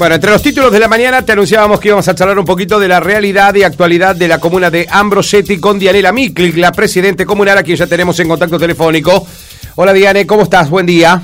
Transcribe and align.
Bueno, 0.00 0.14
entre 0.14 0.30
los 0.30 0.40
títulos 0.40 0.72
de 0.72 0.78
la 0.78 0.88
mañana 0.88 1.20
te 1.26 1.32
anunciábamos 1.32 1.78
que 1.78 1.88
íbamos 1.88 2.08
a 2.08 2.14
charlar 2.14 2.38
un 2.38 2.46
poquito 2.46 2.80
de 2.80 2.88
la 2.88 3.00
realidad 3.00 3.54
y 3.54 3.64
actualidad 3.64 4.16
de 4.16 4.28
la 4.28 4.40
comuna 4.40 4.70
de 4.70 4.86
Ambrosetti 4.90 5.60
con 5.60 5.78
Dianela 5.78 6.10
Miklik, 6.10 6.56
la 6.56 6.72
presidente 6.72 7.26
comunal, 7.26 7.58
a 7.58 7.62
quien 7.62 7.76
ya 7.76 7.86
tenemos 7.86 8.18
en 8.18 8.26
contacto 8.26 8.58
telefónico. 8.58 9.26
Hola 9.74 9.92
Diane, 9.92 10.26
¿cómo 10.26 10.44
estás? 10.44 10.70
Buen 10.70 10.86
día. 10.86 11.20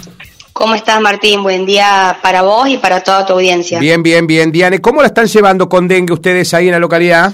¿Cómo 0.53 0.75
estás, 0.75 1.01
Martín? 1.01 1.43
Buen 1.43 1.65
día 1.65 2.19
para 2.21 2.43
vos 2.43 2.69
y 2.69 2.77
para 2.77 3.03
toda 3.03 3.25
tu 3.25 3.33
audiencia. 3.33 3.79
Bien, 3.79 4.03
bien, 4.03 4.27
bien. 4.27 4.53
Diane, 4.53 4.79
¿cómo 4.83 5.01
la 5.01 5.07
están 5.07 5.27
llevando 5.27 5.71
con 5.71 5.89
dengue 5.89 6.13
ustedes 6.13 6.53
ahí 6.53 6.67
en 6.67 6.73
la 6.73 6.79
localidad? 6.79 7.33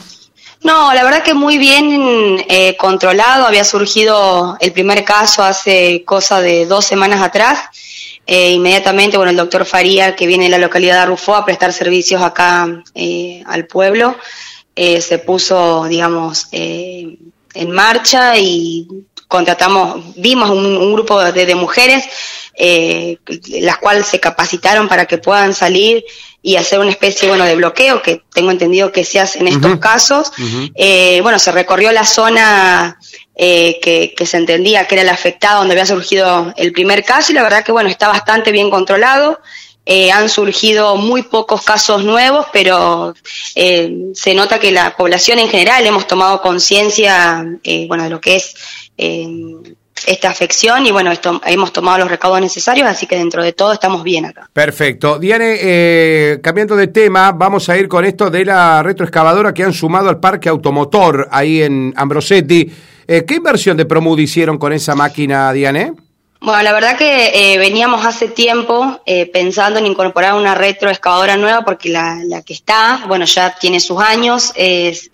No, 0.62 0.95
la 0.95 1.02
verdad 1.02 1.24
que 1.24 1.34
muy 1.34 1.59
bien 1.59 2.45
eh, 2.48 2.77
controlado. 2.77 3.48
Había 3.48 3.64
surgido 3.64 4.56
el 4.61 4.70
primer 4.70 5.04
caso 5.04 5.43
hace 5.43 6.04
cosa 6.04 6.40
de 6.40 6.66
dos 6.66 6.84
semanas 6.84 7.20
atrás 7.20 7.59
eh, 8.27 8.52
inmediatamente, 8.52 9.16
bueno, 9.16 9.30
el 9.30 9.36
doctor 9.36 9.64
Faría, 9.64 10.14
que 10.14 10.27
viene 10.27 10.45
de 10.45 10.50
la 10.50 10.59
localidad 10.59 10.95
de 10.95 11.00
Arrufó 11.00 11.34
a 11.34 11.45
prestar 11.45 11.73
servicios 11.73 12.23
acá 12.23 12.83
eh, 12.95 13.42
al 13.46 13.66
pueblo, 13.66 14.16
eh, 14.74 15.01
se 15.01 15.19
puso, 15.19 15.84
digamos, 15.84 16.48
en 16.52 17.70
marcha 17.70 18.38
y 18.38 18.88
contratamos, 19.32 20.14
vimos 20.16 20.50
un, 20.50 20.92
grupo 20.92 21.20
de, 21.20 21.54
mujeres, 21.54 22.04
las 23.48 23.78
cuales 23.78 24.06
se 24.06 24.20
capacitaron 24.20 24.88
para 24.88 25.06
que 25.06 25.18
puedan 25.18 25.54
salir 25.54 26.04
y 26.42 26.56
hacer 26.56 26.78
una 26.78 26.90
especie 26.90 27.28
bueno 27.28 27.45
de 27.45 27.56
bloqueo 27.56 28.02
que 28.02 28.23
tengo 28.32 28.50
entendido 28.50 28.92
que 28.92 29.04
se 29.04 29.18
hace 29.18 29.38
en 29.38 29.48
estos 29.48 29.78
casos. 29.78 30.32
Bueno 31.23 31.38
se 31.38 31.50
recorrió 31.50 31.90
la 31.92 32.04
zona 32.04 32.98
eh, 33.34 33.80
que, 33.80 34.26
se 34.26 34.37
entendía 34.37 34.87
que 34.87 34.95
era 34.95 35.02
el 35.02 35.09
afectado 35.09 35.60
donde 35.60 35.73
había 35.73 35.87
surgido 35.87 36.52
el 36.56 36.70
primer 36.70 37.02
caso 37.02 37.32
y 37.32 37.34
la 37.34 37.42
verdad 37.42 37.64
que 37.64 37.73
bueno, 37.73 37.88
está 37.88 38.09
bastante 38.09 38.52
bien 38.52 38.70
controlado. 38.70 39.40
Eh, 39.84 40.12
han 40.12 40.28
surgido 40.28 40.96
muy 40.96 41.23
pocos 41.23 41.62
casos 41.62 42.04
nuevos, 42.04 42.46
pero 42.52 43.14
eh, 43.56 44.12
se 44.14 44.34
nota 44.34 44.60
que 44.60 44.70
la 44.70 44.95
población 44.96 45.40
en 45.40 45.48
general 45.48 45.85
hemos 45.85 46.07
tomado 46.07 46.40
conciencia 46.40 47.45
bueno, 47.88 48.04
de 48.04 48.10
lo 48.10 48.20
que 48.20 48.37
es 48.37 48.54
esta 48.96 50.30
afección 50.30 50.87
y 50.87 50.90
bueno, 50.90 51.12
esto, 51.12 51.40
hemos 51.46 51.73
tomado 51.73 51.98
los 51.98 52.10
recaudos 52.10 52.40
necesarios, 52.40 52.88
así 52.88 53.07
que 53.07 53.16
dentro 53.16 53.43
de 53.43 53.52
todo 53.52 53.73
estamos 53.73 54.02
bien 54.02 54.26
acá. 54.26 54.48
Perfecto. 54.52 55.18
Diane, 55.18 56.40
cambiando 56.43 56.76
de 56.76 56.88
tema, 56.88 57.32
vamos 57.32 57.68
a 57.68 57.76
ir 57.76 57.88
con 57.88 58.04
esto 58.04 58.30
de 58.30 58.45
la 58.45 58.82
retroexcavadora 58.82 59.54
que 59.54 59.65
han 59.65 59.73
sumado 59.73 60.09
al 60.09 60.20
parque 60.20 60.48
automotor 60.48 61.29
ahí 61.30 61.63
en 61.63 61.93
Ambrosetti. 61.96 62.70
Eh, 63.07 63.24
¿Qué 63.26 63.35
inversión 63.35 63.76
de 63.76 63.85
Promud 63.85 64.19
hicieron 64.19 64.59
con 64.59 64.72
esa 64.72 64.94
máquina, 64.94 65.53
Diane? 65.53 65.93
Bueno, 66.41 66.62
la 66.62 66.72
verdad 66.72 66.97
que 66.97 67.54
eh, 67.54 67.59
veníamos 67.59 68.04
hace 68.04 68.28
tiempo 68.28 69.00
eh, 69.06 69.26
pensando 69.26 69.78
en 69.78 69.87
incorporar 69.87 70.34
una 70.34 70.54
retroexcavadora 70.54 71.37
nueva 71.37 71.65
porque 71.65 71.88
la, 71.88 72.20
la, 72.25 72.43
que 72.43 72.54
está, 72.54 73.04
bueno, 73.06 73.25
ya 73.26 73.54
tiene 73.54 73.81
sus 73.81 74.00
años, 74.00 74.53
es, 74.56 75.10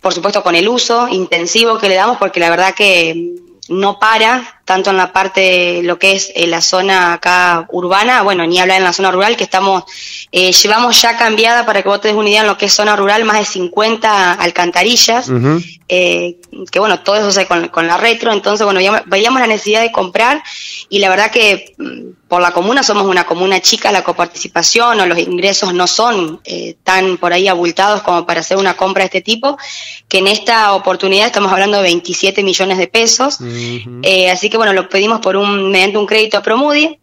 por 0.00 0.14
supuesto 0.14 0.42
con 0.42 0.54
el 0.54 0.68
uso 0.68 1.08
intensivo 1.08 1.78
que 1.78 1.88
le 1.88 1.96
damos 1.96 2.18
porque 2.18 2.40
la 2.40 2.50
verdad 2.50 2.74
que 2.74 3.34
no 3.68 3.98
para, 3.98 4.57
tanto 4.68 4.90
en 4.90 4.98
la 4.98 5.14
parte, 5.14 5.82
lo 5.82 5.98
que 5.98 6.12
es 6.12 6.30
la 6.36 6.60
zona 6.60 7.14
acá 7.14 7.66
urbana, 7.70 8.22
bueno, 8.22 8.46
ni 8.46 8.60
hablar 8.60 8.76
en 8.76 8.84
la 8.84 8.92
zona 8.92 9.10
rural, 9.10 9.34
que 9.36 9.44
estamos, 9.44 9.84
llevamos 10.30 11.00
ya 11.00 11.16
cambiada, 11.16 11.64
para 11.64 11.82
que 11.82 11.88
vos 11.88 12.02
te 12.02 12.08
des 12.08 12.16
una 12.16 12.28
idea, 12.28 12.42
en 12.42 12.46
lo 12.46 12.58
que 12.58 12.66
es 12.66 12.72
zona 12.74 12.94
rural, 12.94 13.24
más 13.24 13.38
de 13.38 13.46
50 13.46 14.34
alcantarillas, 14.34 15.30
eh, 15.90 16.36
que 16.70 16.80
bueno, 16.80 17.00
todo 17.00 17.16
eso 17.16 17.30
se 17.32 17.46
con, 17.46 17.68
con, 17.68 17.86
la 17.86 17.96
retro, 17.96 18.30
entonces 18.30 18.62
bueno, 18.62 19.02
veíamos 19.06 19.40
la 19.40 19.46
necesidad 19.46 19.80
de 19.80 19.90
comprar 19.90 20.42
y 20.90 20.98
la 20.98 21.08
verdad 21.08 21.30
que 21.30 21.74
mm, 21.78 22.28
por 22.28 22.42
la 22.42 22.52
comuna 22.52 22.82
somos 22.82 23.06
una 23.06 23.24
comuna 23.24 23.60
chica, 23.60 23.90
la 23.90 24.04
coparticipación 24.04 25.00
o 25.00 25.06
los 25.06 25.18
ingresos 25.18 25.72
no 25.72 25.86
son 25.86 26.40
eh, 26.44 26.76
tan 26.84 27.16
por 27.16 27.32
ahí 27.32 27.48
abultados 27.48 28.02
como 28.02 28.26
para 28.26 28.40
hacer 28.40 28.58
una 28.58 28.76
compra 28.76 29.04
de 29.04 29.06
este 29.06 29.22
tipo, 29.22 29.56
que 30.08 30.18
en 30.18 30.26
esta 30.26 30.74
oportunidad 30.74 31.26
estamos 31.26 31.50
hablando 31.50 31.78
de 31.78 31.84
27 31.84 32.42
millones 32.42 32.76
de 32.76 32.86
pesos, 32.86 33.38
eh, 34.02 34.30
así 34.30 34.50
que 34.50 34.57
bueno, 34.58 34.72
lo 34.72 34.88
pedimos 34.88 35.20
por 35.20 35.36
un, 35.36 35.70
mediante 35.70 35.98
un 35.98 36.06
crédito 36.06 36.38
a 36.38 36.42
Promudi, 36.42 36.98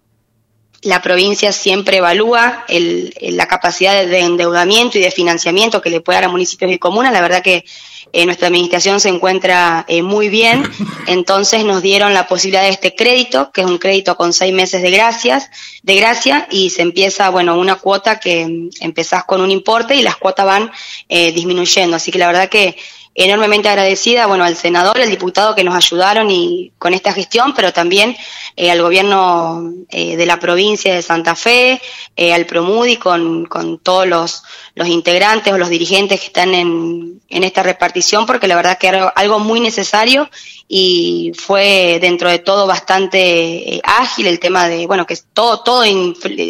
la 0.85 1.01
provincia 1.01 1.51
siempre 1.51 1.97
evalúa 1.97 2.63
el, 2.67 3.11
la 3.19 3.47
capacidad 3.47 4.05
de 4.05 4.19
endeudamiento 4.19 4.99
y 4.99 5.01
de 5.01 5.09
financiamiento 5.09 5.81
que 5.81 5.89
le 5.89 5.99
puede 5.99 6.17
dar 6.17 6.25
a 6.25 6.29
municipios 6.29 6.71
y 6.71 6.77
comunas. 6.77 7.11
La 7.11 7.21
verdad 7.21 7.41
que 7.41 7.65
eh, 8.13 8.25
nuestra 8.25 8.47
administración 8.47 8.99
se 8.99 9.09
encuentra 9.09 9.83
eh, 9.87 10.03
muy 10.03 10.29
bien, 10.29 10.63
entonces 11.07 11.65
nos 11.65 11.81
dieron 11.81 12.13
la 12.13 12.27
posibilidad 12.27 12.61
de 12.61 12.69
este 12.69 12.93
crédito, 12.93 13.51
que 13.51 13.61
es 13.61 13.67
un 13.67 13.79
crédito 13.79 14.15
con 14.15 14.31
seis 14.31 14.53
meses 14.53 14.83
de 14.83 14.91
gracias, 14.91 15.49
de 15.81 15.95
gracia, 15.95 16.47
y 16.51 16.69
se 16.69 16.83
empieza, 16.83 17.29
bueno, 17.29 17.57
una 17.57 17.75
cuota 17.77 18.19
que 18.19 18.45
mm, 18.45 18.69
empezás 18.81 19.23
con 19.25 19.41
un 19.41 19.49
importe 19.49 19.95
y 19.95 20.03
las 20.03 20.17
cuotas 20.17 20.45
van 20.45 20.71
eh, 21.09 21.31
disminuyendo. 21.31 21.95
Así 21.95 22.11
que 22.11 22.19
la 22.19 22.27
verdad 22.27 22.47
que 22.47 22.77
enormemente 23.15 23.69
agradecida, 23.69 24.27
bueno, 24.27 24.43
al 24.43 24.57
senador, 24.57 24.99
al 24.99 25.09
diputado 25.09 25.55
que 25.55 25.63
nos 25.63 25.73
ayudaron 25.73 26.29
y 26.29 26.73
con 26.77 26.93
esta 26.93 27.13
gestión, 27.13 27.53
pero 27.55 27.71
también 27.71 28.17
eh, 28.57 28.69
al 28.69 28.81
gobierno 28.81 29.71
eh, 29.89 30.17
de 30.17 30.25
la 30.25 30.37
provincia 30.37 30.93
de 30.93 31.01
Santa 31.01 31.33
Fe, 31.33 31.81
eh, 32.17 32.33
al 32.33 32.45
Promudi, 32.45 32.97
con, 32.97 33.45
con 33.45 33.79
todos 33.79 34.05
los, 34.05 34.43
los, 34.75 34.89
integrantes 34.89 35.53
o 35.53 35.57
los 35.57 35.69
dirigentes 35.69 36.19
que 36.19 36.27
están 36.27 36.53
en, 36.53 37.21
en 37.29 37.43
esta 37.45 37.63
repartición, 37.63 38.25
porque 38.25 38.49
la 38.49 38.57
verdad 38.57 38.77
que 38.77 38.87
era 38.87 39.07
algo 39.07 39.39
muy 39.39 39.61
necesario 39.61 40.29
y 40.67 41.31
fue 41.37 41.99
dentro 42.01 42.29
de 42.29 42.39
todo 42.39 42.67
bastante 42.67 43.79
ágil 43.83 44.27
el 44.27 44.39
tema 44.39 44.67
de, 44.67 44.87
bueno, 44.87 45.05
que 45.05 45.15
todo, 45.33 45.61
todo 45.61 45.83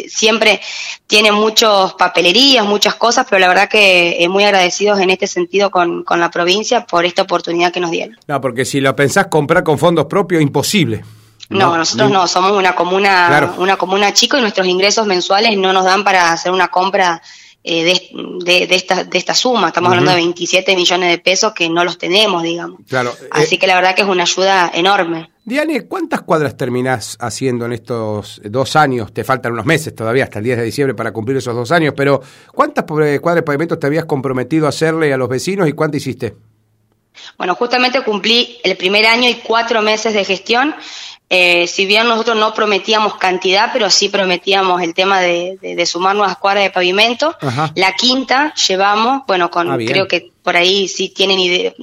siempre 0.08 0.60
tiene 1.06 1.32
muchos 1.32 1.94
papelerías, 1.94 2.64
muchas 2.64 2.94
cosas, 2.94 3.26
pero 3.28 3.38
la 3.38 3.48
verdad 3.48 3.68
que 3.68 4.26
muy 4.30 4.44
agradecidos 4.44 4.98
en 5.00 5.10
este 5.10 5.26
sentido 5.26 5.70
con, 5.70 6.02
con 6.02 6.18
la 6.18 6.30
provincia 6.30 6.55
por 6.90 7.04
esta 7.04 7.22
oportunidad 7.22 7.72
que 7.72 7.80
nos 7.80 7.90
dieron. 7.90 8.16
No, 8.26 8.40
porque 8.40 8.64
si 8.64 8.80
lo 8.80 8.94
pensás 8.96 9.26
comprar 9.26 9.64
con 9.64 9.78
fondos 9.78 10.06
propios, 10.06 10.42
imposible. 10.42 11.04
No, 11.48 11.76
nosotros 11.76 12.10
no, 12.10 12.26
somos 12.26 12.52
una 12.52 12.74
comuna, 12.74 13.54
una 13.58 13.76
comuna 13.76 14.12
chico 14.12 14.36
y 14.36 14.40
nuestros 14.40 14.66
ingresos 14.66 15.06
mensuales 15.06 15.56
no 15.56 15.72
nos 15.72 15.84
dan 15.84 16.02
para 16.02 16.32
hacer 16.32 16.50
una 16.50 16.68
compra 16.68 17.22
eh, 17.62 18.00
de, 18.44 18.66
de, 18.66 18.74
esta, 18.74 19.04
de 19.04 19.18
esta 19.18 19.34
suma. 19.34 19.68
Estamos 19.68 19.90
hablando 19.90 20.10
de 20.10 20.18
27 20.18 20.74
millones 20.76 21.10
de 21.10 21.18
pesos 21.18 21.52
que 21.52 21.68
no 21.68 21.84
los 21.84 21.98
tenemos, 21.98 22.42
digamos. 22.42 22.80
Claro. 22.88 23.12
Así 23.30 23.56
eh, 23.56 23.58
que 23.58 23.66
la 23.66 23.74
verdad 23.74 23.94
que 23.94 24.02
es 24.02 24.08
una 24.08 24.22
ayuda 24.22 24.70
enorme. 24.74 25.30
Diane, 25.44 25.82
¿cuántas 25.82 26.22
cuadras 26.22 26.56
terminás 26.56 27.16
haciendo 27.20 27.66
en 27.66 27.72
estos 27.72 28.40
dos 28.44 28.74
años? 28.74 29.12
Te 29.12 29.22
faltan 29.22 29.52
unos 29.52 29.66
meses 29.66 29.94
todavía, 29.94 30.24
hasta 30.24 30.38
el 30.38 30.44
10 30.44 30.58
de 30.58 30.64
diciembre 30.64 30.94
para 30.94 31.12
cumplir 31.12 31.36
esos 31.36 31.54
dos 31.54 31.70
años, 31.70 31.94
pero 31.96 32.20
¿cuántas 32.52 32.84
cuadras 32.84 33.20
de 33.36 33.42
pavimentos 33.42 33.78
te 33.78 33.86
habías 33.86 34.06
comprometido 34.06 34.66
a 34.66 34.70
hacerle 34.70 35.12
a 35.12 35.16
los 35.16 35.28
vecinos 35.28 35.68
y 35.68 35.72
cuánto 35.72 35.96
hiciste? 35.96 36.34
Bueno, 37.36 37.54
justamente 37.54 38.02
cumplí 38.02 38.58
el 38.64 38.76
primer 38.76 39.06
año 39.06 39.28
y 39.28 39.34
cuatro 39.34 39.82
meses 39.82 40.14
de 40.14 40.24
gestión. 40.24 40.74
Eh, 41.28 41.66
si 41.66 41.86
bien 41.86 42.06
nosotros 42.06 42.36
no 42.36 42.54
prometíamos 42.54 43.16
cantidad, 43.16 43.70
pero 43.72 43.90
sí 43.90 44.08
prometíamos 44.08 44.80
el 44.80 44.94
tema 44.94 45.20
de, 45.20 45.84
sumar 45.84 46.14
nuevas 46.14 46.36
cuadras 46.36 46.62
de 46.62 46.70
pavimento. 46.70 47.36
La 47.74 47.94
quinta 47.94 48.54
llevamos, 48.54 49.22
bueno, 49.26 49.50
con 49.50 49.72
ah, 49.72 49.76
creo 49.76 50.06
que 50.06 50.30
por 50.44 50.56
ahí 50.56 50.86
sí 50.86 51.08
tienen 51.08 51.40
idea, 51.40 51.74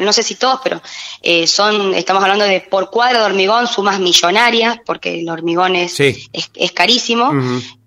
no 0.00 0.12
sé 0.14 0.22
si 0.22 0.36
todos, 0.36 0.60
pero 0.64 0.80
eh, 1.20 1.46
son, 1.46 1.92
estamos 1.92 2.22
hablando 2.22 2.46
de 2.46 2.62
por 2.62 2.88
cuadra 2.88 3.18
de 3.18 3.26
hormigón 3.26 3.66
sumas 3.66 4.00
millonarias, 4.00 4.78
porque 4.86 5.20
el 5.20 5.28
hormigón 5.28 5.76
es, 5.76 6.00
es, 6.00 6.72
carísimo. 6.72 7.32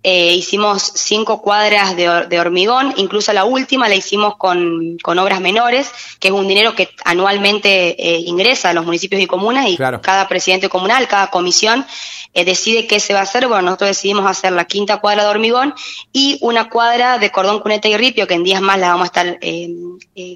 Eh, 0.01 0.33
hicimos 0.33 0.93
cinco 0.95 1.41
cuadras 1.41 1.97
de, 1.97 2.39
hormigón, 2.39 2.93
incluso 2.95 3.33
la 3.33 3.43
última 3.43 3.89
la 3.89 3.95
hicimos 3.95 4.37
con, 4.37 4.97
con, 5.03 5.19
obras 5.19 5.41
menores, 5.41 5.91
que 6.21 6.29
es 6.29 6.33
un 6.33 6.47
dinero 6.47 6.73
que 6.73 6.89
anualmente 7.03 8.01
eh, 8.01 8.19
ingresa 8.19 8.69
a 8.69 8.73
los 8.73 8.85
municipios 8.85 9.21
y 9.21 9.27
comunas 9.27 9.67
y 9.67 9.75
cada 9.75 10.29
presidente 10.29 10.69
comunal, 10.69 11.09
cada 11.09 11.29
comisión 11.29 11.85
eh, 12.33 12.45
decide 12.45 12.87
qué 12.87 13.01
se 13.01 13.13
va 13.13 13.19
a 13.19 13.23
hacer. 13.23 13.49
Bueno, 13.49 13.63
nosotros 13.63 13.89
decidimos 13.89 14.25
hacer 14.25 14.53
la 14.53 14.63
quinta 14.63 15.01
cuadra 15.01 15.23
de 15.23 15.31
hormigón 15.31 15.73
y 16.13 16.37
una 16.40 16.69
cuadra 16.69 17.17
de 17.17 17.29
cordón, 17.29 17.59
cuneta 17.59 17.90
y 17.90 17.97
ripio, 17.97 18.25
que 18.25 18.35
en 18.35 18.45
días 18.45 18.61
más 18.61 18.79
la 18.79 18.91
vamos 18.91 19.09
a 19.13 19.22
estar 19.22 19.40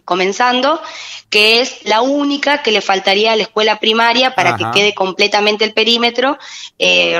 comenzando, 0.03 0.81
que 1.29 1.61
es 1.61 1.85
la 1.85 2.01
única 2.01 2.63
que 2.63 2.71
le 2.71 2.81
faltaría 2.81 3.31
a 3.31 3.37
la 3.37 3.43
escuela 3.43 3.79
primaria 3.79 4.35
para 4.35 4.57
que 4.57 4.65
quede 4.73 4.93
completamente 4.93 5.63
el 5.63 5.73
perímetro 5.73 6.37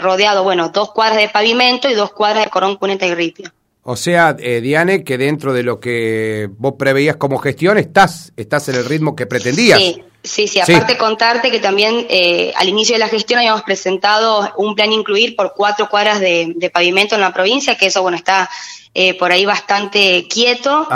rodeado, 0.02 0.44
bueno, 0.44 0.70
dos 0.70 0.92
cuadras 0.92 1.20
de 1.20 1.30
pavimento 1.30 1.90
y 1.90 1.94
dos 1.94 2.12
cuadras 2.12 2.33
de 2.42 2.50
Corón, 2.50 2.78
Cuneta 2.78 3.06
y 3.06 3.14
Ripio. 3.14 3.52
O 3.86 3.98
sea, 3.98 4.36
eh, 4.40 4.62
Diane, 4.62 5.04
que 5.04 5.18
dentro 5.18 5.54
de 5.54 5.64
lo 5.64 5.82
que 5.82 6.50
vos 6.58 6.76
preveías 6.80 7.18
como 7.18 7.38
gestión, 7.38 7.78
estás, 7.78 8.32
estás 8.38 8.70
en 8.70 8.76
el 8.76 8.86
ritmo 8.86 9.14
que 9.14 9.26
pretendías. 9.26 9.78
Sí, 9.78 10.02
sí, 10.24 10.48
sí. 10.48 10.62
Aparte 10.62 10.98
contarte 10.98 11.52
que 11.52 11.60
también 11.60 12.06
eh, 12.10 12.54
al 12.56 12.70
inicio 12.70 12.96
de 12.96 13.00
la 13.00 13.10
gestión 13.10 13.40
habíamos 13.40 13.64
presentado 13.64 14.54
un 14.58 14.76
plan 14.76 14.94
incluir 14.94 15.36
por 15.36 15.54
cuatro 15.54 15.90
cuadras 15.90 16.22
de, 16.22 16.72
pavimento 16.74 17.16
en 17.16 17.22
la 17.22 17.34
provincia, 17.34 17.78
que 17.78 17.88
eso, 17.88 18.02
bueno, 18.02 18.16
está 18.16 18.50
eh, 18.96 19.16
por 19.16 19.32
ahí 19.32 19.44
bastante 19.44 20.28
quieto, 20.28 20.88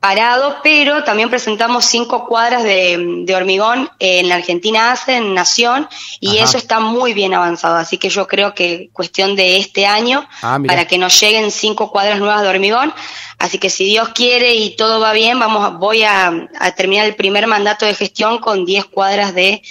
parado, 0.00 0.56
pero 0.62 1.04
también 1.04 1.30
presentamos 1.30 1.86
cinco 1.86 2.26
cuadras 2.26 2.62
de, 2.62 3.24
hormigón 3.34 3.88
en 3.98 4.28
la 4.28 4.34
Argentina 4.34 4.92
ACE, 4.92 5.16
en 5.16 5.32
Nación, 5.32 5.88
y 6.20 6.36
eso 6.36 6.58
está 6.58 6.80
muy 6.80 7.14
bien 7.14 7.32
avanzado. 7.32 7.76
Así 7.76 7.96
que 7.96 8.10
yo 8.10 8.26
creo 8.26 8.54
que 8.54 8.90
cuestión 8.92 9.36
de 9.36 9.56
este 9.56 9.86
año, 9.86 10.28
ah, 10.42 10.58
para 10.66 10.84
que 10.84 10.98
nos 10.98 11.18
lleguen 11.18 11.50
cinco 11.50 11.90
cuadras 11.90 12.18
nuevas 12.18 12.42
de 12.42 12.48
hormigón. 12.48 12.92
Así 13.38 13.58
que 13.58 13.70
si 13.70 13.86
Dios 13.86 14.10
quiere 14.10 14.54
y 14.54 14.76
todo 14.76 15.00
va 15.00 15.14
bien, 15.14 15.38
vamos, 15.38 15.78
voy 15.78 16.02
a, 16.02 16.48
terminar 16.76 17.06
el 17.06 17.16
primer 17.16 17.46
mandato 17.46 17.86
de 17.86 17.94
gestión 17.94 18.38
con 18.38 18.66
diez 18.66 18.84
cuadras 18.84 19.34
de 19.34 19.62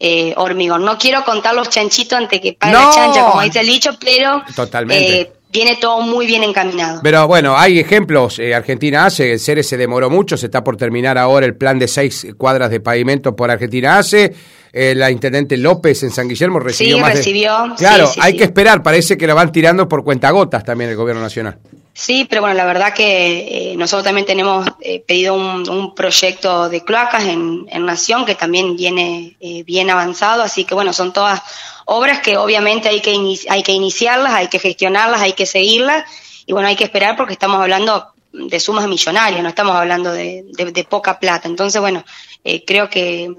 eh, 0.00 0.34
hormigón. 0.36 0.84
No 0.84 0.98
quiero 0.98 1.24
contar 1.24 1.54
los 1.54 1.70
chanchitos 1.70 2.18
antes 2.18 2.40
que 2.40 2.54
pague 2.54 2.72
la 2.72 2.90
chancha, 2.92 3.26
como 3.26 3.42
dice 3.42 3.60
el 3.60 3.66
dicho, 3.68 3.96
pero 4.00 4.42
Totalmente. 4.56 5.20
Eh, 5.20 5.32
viene 5.50 5.76
todo 5.80 6.00
muy 6.02 6.26
bien 6.26 6.42
encaminado. 6.42 7.00
Pero 7.02 7.26
bueno, 7.26 7.56
hay 7.56 7.78
ejemplos. 7.78 8.38
Eh, 8.38 8.54
Argentina 8.54 9.06
hace, 9.06 9.32
el 9.32 9.40
CERE 9.40 9.62
se 9.62 9.76
demoró 9.76 10.10
mucho, 10.10 10.36
se 10.36 10.46
está 10.46 10.62
por 10.62 10.76
terminar 10.76 11.18
ahora 11.18 11.46
el 11.46 11.56
plan 11.56 11.78
de 11.78 11.88
seis 11.88 12.26
cuadras 12.36 12.70
de 12.70 12.80
pavimento 12.80 13.34
por 13.34 13.50
Argentina 13.50 13.98
hace. 13.98 14.34
Eh, 14.72 14.94
la 14.94 15.10
intendente 15.10 15.56
López 15.56 16.02
en 16.02 16.10
San 16.10 16.28
Guillermo 16.28 16.60
recibió 16.60 16.96
sí, 16.96 17.00
más 17.00 17.14
recibió. 17.14 17.74
Claro, 17.78 18.10
hay 18.20 18.36
que 18.36 18.44
esperar, 18.44 18.82
parece 18.82 19.16
que 19.16 19.26
la 19.26 19.34
van 19.34 19.50
tirando 19.50 19.88
por 19.88 20.04
cuentagotas 20.04 20.62
también 20.62 20.90
el 20.90 20.96
gobierno 20.96 21.22
nacional. 21.22 21.58
Sí, 22.00 22.26
pero 22.30 22.42
bueno, 22.42 22.54
la 22.54 22.64
verdad 22.64 22.94
que 22.94 23.72
eh, 23.72 23.76
nosotros 23.76 24.04
también 24.04 24.24
tenemos 24.24 24.68
pedido 25.04 25.34
un, 25.34 25.94
proyecto 25.96 26.68
de 26.68 26.84
cloacas 26.84 27.24
en, 27.24 27.66
en 27.70 27.84
Nación 27.84 28.24
que 28.24 28.36
también 28.36 28.76
viene 28.76 29.36
bien 29.66 29.90
avanzado, 29.90 30.44
así 30.44 30.64
que 30.64 30.74
bueno, 30.74 30.92
son 30.92 31.12
todas 31.12 31.42
obras 31.86 32.20
que 32.20 32.36
obviamente 32.36 32.88
hay 32.88 33.00
que, 33.00 33.16
hay 33.48 33.62
que 33.62 33.72
iniciarlas, 33.72 34.32
hay 34.34 34.46
que 34.46 34.60
gestionarlas, 34.60 35.22
hay 35.22 35.32
que 35.32 35.46
seguirlas 35.46 36.04
y 36.46 36.52
bueno, 36.52 36.68
hay 36.68 36.76
que 36.76 36.84
esperar 36.84 37.16
porque 37.16 37.32
estamos 37.32 37.60
hablando 37.60 38.12
de 38.32 38.60
sumas 38.60 38.86
millonarias, 38.86 39.42
no 39.42 39.48
estamos 39.48 39.74
hablando 39.74 40.12
de, 40.12 40.86
poca 40.88 41.18
plata. 41.18 41.48
Entonces, 41.48 41.80
bueno, 41.80 42.04
eh, 42.44 42.64
creo 42.64 42.90
que 42.90 43.30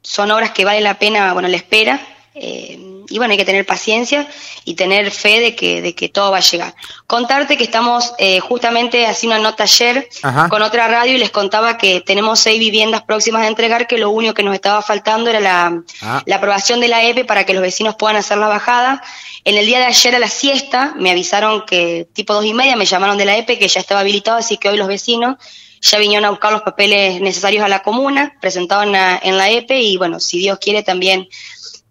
son 0.00 0.30
obras 0.30 0.52
que 0.52 0.64
vale 0.64 0.80
la 0.80 0.98
pena, 0.98 1.32
bueno, 1.32 1.48
la 1.48 1.56
espera. 1.56 2.00
Eh, 2.36 3.04
y 3.08 3.18
bueno, 3.18 3.32
hay 3.32 3.38
que 3.38 3.44
tener 3.44 3.64
paciencia 3.64 4.28
y 4.64 4.74
tener 4.74 5.10
fe 5.12 5.38
de 5.38 5.54
que, 5.54 5.80
de 5.80 5.94
que 5.94 6.08
todo 6.08 6.32
va 6.32 6.38
a 6.38 6.40
llegar. 6.40 6.74
Contarte 7.06 7.56
que 7.56 7.62
estamos 7.62 8.12
eh, 8.18 8.40
justamente 8.40 9.06
haciendo 9.06 9.36
una 9.36 9.50
nota 9.50 9.64
ayer 9.64 10.08
con 10.48 10.62
otra 10.62 10.88
radio 10.88 11.14
y 11.14 11.18
les 11.18 11.30
contaba 11.30 11.78
que 11.78 12.00
tenemos 12.00 12.40
seis 12.40 12.58
viviendas 12.58 13.02
próximas 13.02 13.42
a 13.42 13.46
entregar, 13.46 13.86
que 13.86 13.98
lo 13.98 14.10
único 14.10 14.34
que 14.34 14.42
nos 14.42 14.54
estaba 14.54 14.82
faltando 14.82 15.30
era 15.30 15.38
la, 15.38 15.82
ah. 16.02 16.22
la 16.26 16.36
aprobación 16.36 16.80
de 16.80 16.88
la 16.88 17.04
EPE 17.04 17.24
para 17.24 17.44
que 17.44 17.54
los 17.54 17.62
vecinos 17.62 17.94
puedan 17.96 18.16
hacer 18.16 18.38
la 18.38 18.48
bajada. 18.48 19.02
En 19.44 19.56
el 19.56 19.66
día 19.66 19.78
de 19.78 19.84
ayer 19.84 20.14
a 20.16 20.18
la 20.18 20.28
siesta 20.28 20.94
me 20.96 21.10
avisaron 21.10 21.64
que 21.66 22.08
tipo 22.14 22.34
dos 22.34 22.44
y 22.44 22.54
media 22.54 22.74
me 22.74 22.86
llamaron 22.86 23.16
de 23.16 23.26
la 23.26 23.36
EPE 23.36 23.58
que 23.58 23.68
ya 23.68 23.78
estaba 23.80 24.00
habilitado, 24.00 24.38
así 24.38 24.56
que 24.56 24.70
hoy 24.70 24.76
los 24.76 24.88
vecinos 24.88 25.36
ya 25.80 25.98
vinieron 25.98 26.24
a 26.24 26.30
buscar 26.30 26.50
los 26.50 26.62
papeles 26.62 27.20
necesarios 27.20 27.62
a 27.62 27.68
la 27.68 27.82
comuna, 27.82 28.34
presentados 28.40 28.86
en 28.86 28.92
la, 28.92 29.20
en 29.22 29.36
la 29.36 29.50
EPE 29.50 29.82
y 29.82 29.96
bueno, 29.98 30.18
si 30.18 30.38
Dios 30.38 30.58
quiere 30.58 30.82
también 30.82 31.28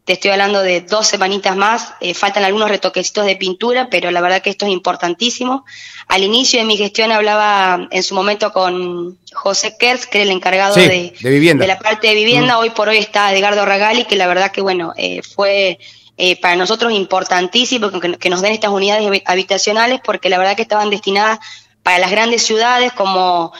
te 0.05 0.13
estoy 0.13 0.31
hablando 0.31 0.61
de 0.61 0.81
dos 0.81 1.07
semanitas 1.07 1.55
más, 1.55 1.93
eh, 2.01 2.13
faltan 2.13 2.43
algunos 2.43 2.69
retoquecitos 2.69 3.25
de 3.25 3.37
pintura, 3.37 3.87
pero 3.89 4.11
la 4.11 4.19
verdad 4.19 4.41
que 4.41 4.49
esto 4.49 4.65
es 4.65 4.73
importantísimo. 4.73 5.63
Al 6.07 6.23
inicio 6.23 6.59
de 6.59 6.65
mi 6.65 6.75
gestión 6.75 7.11
hablaba 7.13 7.87
en 7.89 8.03
su 8.03 8.13
momento 8.13 8.51
con 8.51 9.17
José 9.31 9.77
Kerz, 9.79 10.05
que 10.05 10.19
era 10.19 10.25
el 10.25 10.35
encargado 10.35 10.75
de, 10.75 11.13
de, 11.21 11.67
la 11.67 11.79
parte 11.79 12.07
de 12.07 12.15
vivienda, 12.15 12.55
mm. 12.55 12.59
hoy 12.59 12.69
por 12.71 12.89
hoy 12.89 12.97
está 12.97 13.33
Edgardo 13.33 13.65
Ragali, 13.65 14.03
que 14.03 14.17
la 14.17 14.27
verdad 14.27 14.51
que 14.51 14.59
bueno, 14.59 14.93
eh, 14.97 15.21
fue 15.21 15.79
eh, 16.17 16.39
para 16.41 16.57
nosotros 16.57 16.91
importantísimo 16.91 17.89
que, 17.89 18.17
que 18.17 18.29
nos 18.29 18.41
den 18.41 18.51
estas 18.51 18.71
unidades 18.71 19.21
habitacionales, 19.25 20.01
porque 20.03 20.27
la 20.27 20.37
verdad 20.37 20.57
que 20.57 20.63
estaban 20.63 20.89
destinadas 20.89 21.39
para 21.81 21.99
las 21.99 22.11
grandes 22.11 22.43
ciudades 22.43 22.91
como 22.93 23.51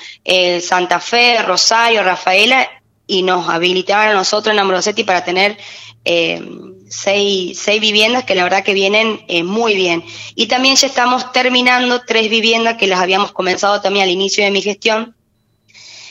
Santa 0.62 1.02
Fe, 1.02 1.42
Rosario, 1.42 2.04
Rafaela, 2.04 2.70
y 3.06 3.22
nos 3.24 3.50
habilitaban 3.50 4.10
a 4.10 4.14
nosotros 4.14 4.54
en 4.54 4.60
Ambrosetti 4.60 5.04
para 5.04 5.26
tener 5.26 5.58
eh, 6.06 6.42
seis, 6.90 7.60
seis, 7.60 7.82
viviendas 7.82 8.24
que 8.24 8.36
la 8.36 8.44
verdad 8.44 8.64
que 8.64 8.74
vienen 8.74 9.24
eh, 9.28 9.44
muy 9.44 9.76
bien. 9.76 10.04
Y 10.36 10.48
también 10.48 10.76
ya 10.76 10.88
estamos 10.88 11.32
terminando 11.32 12.02
tres 12.06 12.30
viviendas 12.30 12.78
que 12.78 12.88
las 12.88 13.00
habíamos 13.00 13.32
comenzado 13.32 13.82
también 13.82 14.04
al 14.04 14.12
inicio 14.12 14.44
de 14.44 14.52
mi 14.52 14.62
gestión, 14.62 15.16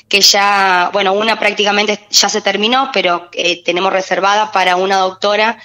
que 0.08 0.20
ya, 0.20 0.90
bueno, 0.92 1.12
una 1.12 1.38
prácticamente 1.38 2.00
ya 2.10 2.28
se 2.28 2.42
terminó, 2.42 2.90
pero 2.92 3.30
eh, 3.32 3.62
tenemos 3.62 3.92
reservada 3.92 4.52
para 4.52 4.76
una 4.76 4.98
doctora 4.98 5.58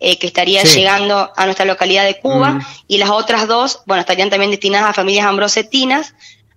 eh, 0.00 0.18
que 0.18 0.26
estaría 0.26 0.62
llegando 0.62 1.32
a 1.34 1.44
nuestra 1.46 1.64
localidad 1.64 2.04
de 2.04 2.18
Cuba, 2.18 2.50
mm. 2.50 2.66
y 2.88 2.98
las 2.98 3.10
otras 3.10 3.46
dos, 3.46 3.80
bueno, 3.86 4.00
estarían 4.00 4.28
también 4.28 4.50
destinadas 4.50 4.90
a 4.90 4.92
familias 4.92 5.24
ambrosetinas, 5.24 6.14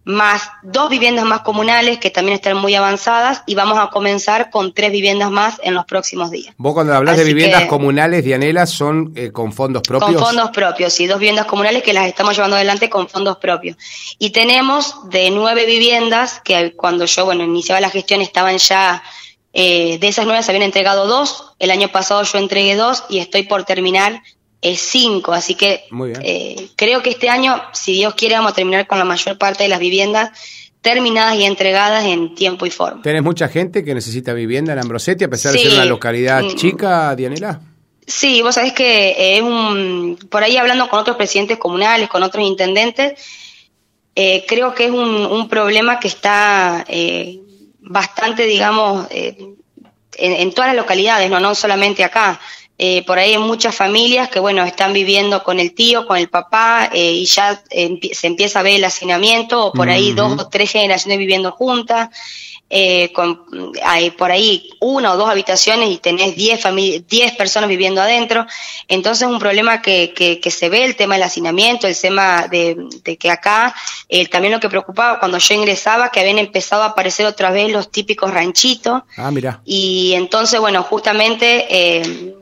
más 0.08 0.50
dos 0.64 0.90
viviendas 0.90 1.26
más 1.26 1.42
comunales 1.42 1.98
que 1.98 2.10
también 2.10 2.36
están 2.36 2.56
muy 2.56 2.74
avanzadas 2.76 3.44
y 3.46 3.56
vamos 3.56 3.78
a 3.78 3.90
comenzar 3.90 4.50
con 4.50 4.74
tres 4.74 4.90
viviendas 4.94 5.30
más 5.30 5.60
en 5.64 5.74
los 5.74 5.84
próximos 5.84 6.32
días. 6.32 6.56
Vos 6.58 6.74
cuando 6.74 6.96
hablas 6.96 7.18
de 7.18 7.26
viviendas 7.26 7.66
comunales, 7.66 8.24
Dianela, 8.24 8.66
son 8.68 9.12
eh, 9.18 9.32
con 9.34 9.52
fondos 9.52 9.84
propios. 9.84 10.14
Con 10.14 10.24
fondos 10.24 10.52
propios, 10.52 10.94
sí, 10.94 11.08
dos 11.08 11.20
viviendas 11.20 11.46
comunales 11.46 11.84
que 11.84 11.92
las 11.92 12.08
estamos 12.08 12.38
llevando 12.38 12.56
adelante 12.56 12.90
con 12.90 13.10
fondos 13.10 13.36
propios. 13.36 13.76
Y 14.18 14.30
tenemos 14.30 15.10
de 15.10 15.30
nueve 15.30 15.66
viviendas 15.66 16.40
que 16.42 16.74
cuando 16.78 17.04
yo, 17.04 17.26
bueno, 17.26 17.44
iniciaba 17.44 17.82
la 17.82 17.90
gestión 17.90 18.22
estaban 18.22 18.58
ya, 18.60 19.04
eh, 19.52 19.98
de 20.00 20.08
esas 20.08 20.26
nueve 20.26 20.42
se 20.42 20.52
habían 20.52 20.64
entregado 20.64 21.06
dos, 21.08 21.52
el 21.60 21.70
año 21.70 21.90
pasado 21.90 22.24
yo 22.24 22.38
entregué 22.38 22.78
dos 22.78 23.04
y 23.10 23.20
estoy 23.20 23.44
por 23.44 23.66
terminar 23.66 24.22
5, 24.62 25.34
así 25.34 25.56
que 25.56 25.86
eh, 26.22 26.70
creo 26.76 27.02
que 27.02 27.12
este 27.12 27.30
año, 27.30 27.62
si 27.74 27.94
Dios 27.94 28.16
quiere, 28.16 28.36
vamos 28.36 28.52
a 28.52 28.56
terminar 28.56 28.88
con 28.88 28.98
la 28.98 29.06
mayor 29.06 29.38
parte 29.38 29.64
de 29.64 29.70
las 29.70 29.80
viviendas 29.80 30.32
terminadas 30.82 31.36
y 31.36 31.44
entregadas 31.44 32.06
en 32.06 32.34
tiempo 32.34 32.66
y 32.66 32.72
forma. 32.72 33.02
¿Tenés 33.02 33.24
mucha 33.24 33.48
gente 33.50 33.84
que 33.84 33.94
necesita 33.94 34.34
vivienda 34.34 34.74
en 34.74 34.80
Ambrosetti, 34.80 35.26
a 35.26 35.30
pesar 35.30 35.52
de 35.54 35.60
ser 35.60 35.74
una 35.74 35.86
localidad 35.86 36.44
mm. 36.44 36.56
chica, 36.56 37.16
Dianela? 37.16 37.62
Sí, 38.06 38.42
vos 38.42 38.56
sabés 38.56 38.74
que 38.74 39.10
eh, 39.10 39.38
es 39.38 39.42
un, 39.42 40.18
por 40.30 40.44
ahí 40.44 40.56
hablando 40.58 40.90
con 40.90 41.00
otros 41.00 41.18
presidentes 41.18 41.58
comunales, 41.58 42.10
con 42.10 42.24
otros 42.24 42.46
intendentes, 42.46 43.22
eh, 44.16 44.46
creo 44.48 44.74
que 44.74 44.86
es 44.86 44.92
un, 44.92 45.26
un 45.26 45.50
problema 45.50 46.00
que 46.00 46.08
está 46.08 46.86
bastante, 47.82 48.44
digamos, 48.44 49.08
en, 49.12 49.58
en, 50.18 50.52
todas 50.52 50.70
las 50.70 50.78
localidades, 50.78 51.30
no, 51.30 51.40
no 51.40 51.54
solamente 51.54 52.04
acá. 52.04 52.40
Eh, 52.80 53.04
por 53.06 53.18
ahí 53.18 53.32
hay 53.32 53.40
muchas 53.40 53.76
familias 53.76 54.30
que, 54.30 54.40
bueno, 54.40 54.64
están 54.64 54.94
viviendo 54.94 55.44
con 55.44 55.60
el 55.60 55.74
tío, 55.74 56.06
con 56.06 56.18
el 56.18 56.30
papá, 56.30 56.90
eh, 56.94 57.12
y 57.12 57.26
ya 57.26 57.60
se 57.72 58.28
empieza 58.28 58.60
a 58.60 58.64
ver 58.64 58.76
el 58.76 58.84
hacinamiento, 58.84 59.66
o 59.66 59.74
por 59.74 59.90
ahí 59.90 60.14
dos 60.14 60.40
o 60.40 60.48
tres 60.48 60.72
generaciones 60.72 61.18
viviendo 61.18 61.52
juntas, 61.52 62.10
eh, 62.70 63.14
con, 63.14 63.46
hay 63.82 64.12
por 64.12 64.30
ahí 64.30 64.72
una 64.82 65.14
o 65.14 65.18
dos 65.18 65.30
habitaciones 65.30 65.90
y 65.90 65.98
tenés 65.98 66.36
diez, 66.36 66.62
diez 67.08 67.32
personas 67.36 67.68
viviendo 67.68 68.00
adentro. 68.00 68.46
Entonces 68.88 69.28
es 69.28 69.34
un 69.34 69.40
problema 69.40 69.82
que, 69.82 70.14
que, 70.14 70.52
se 70.52 70.70
ve, 70.70 70.86
el 70.86 70.96
tema 70.96 71.16
del 71.16 71.24
hacinamiento, 71.24 71.88
el 71.88 72.00
tema 72.00 72.48
de, 72.48 72.78
que 73.20 73.32
acá, 73.32 73.74
también 74.30 74.54
lo 74.54 74.60
que 74.60 74.70
preocupaba 74.70 75.18
cuando 75.18 75.40
yo 75.40 75.56
ingresaba, 75.56 76.12
que 76.12 76.20
habían 76.20 76.38
empezado 76.38 76.84
a 76.84 76.88
aparecer 76.88 77.26
otra 77.26 77.50
vez 77.50 77.72
los 77.72 77.90
típicos 77.90 78.32
ranchitos. 78.32 79.02
Ah, 79.16 79.32
mira. 79.32 79.62
Y 79.66 80.14
entonces, 80.14 80.60
bueno, 80.60 80.84
justamente... 80.84 82.36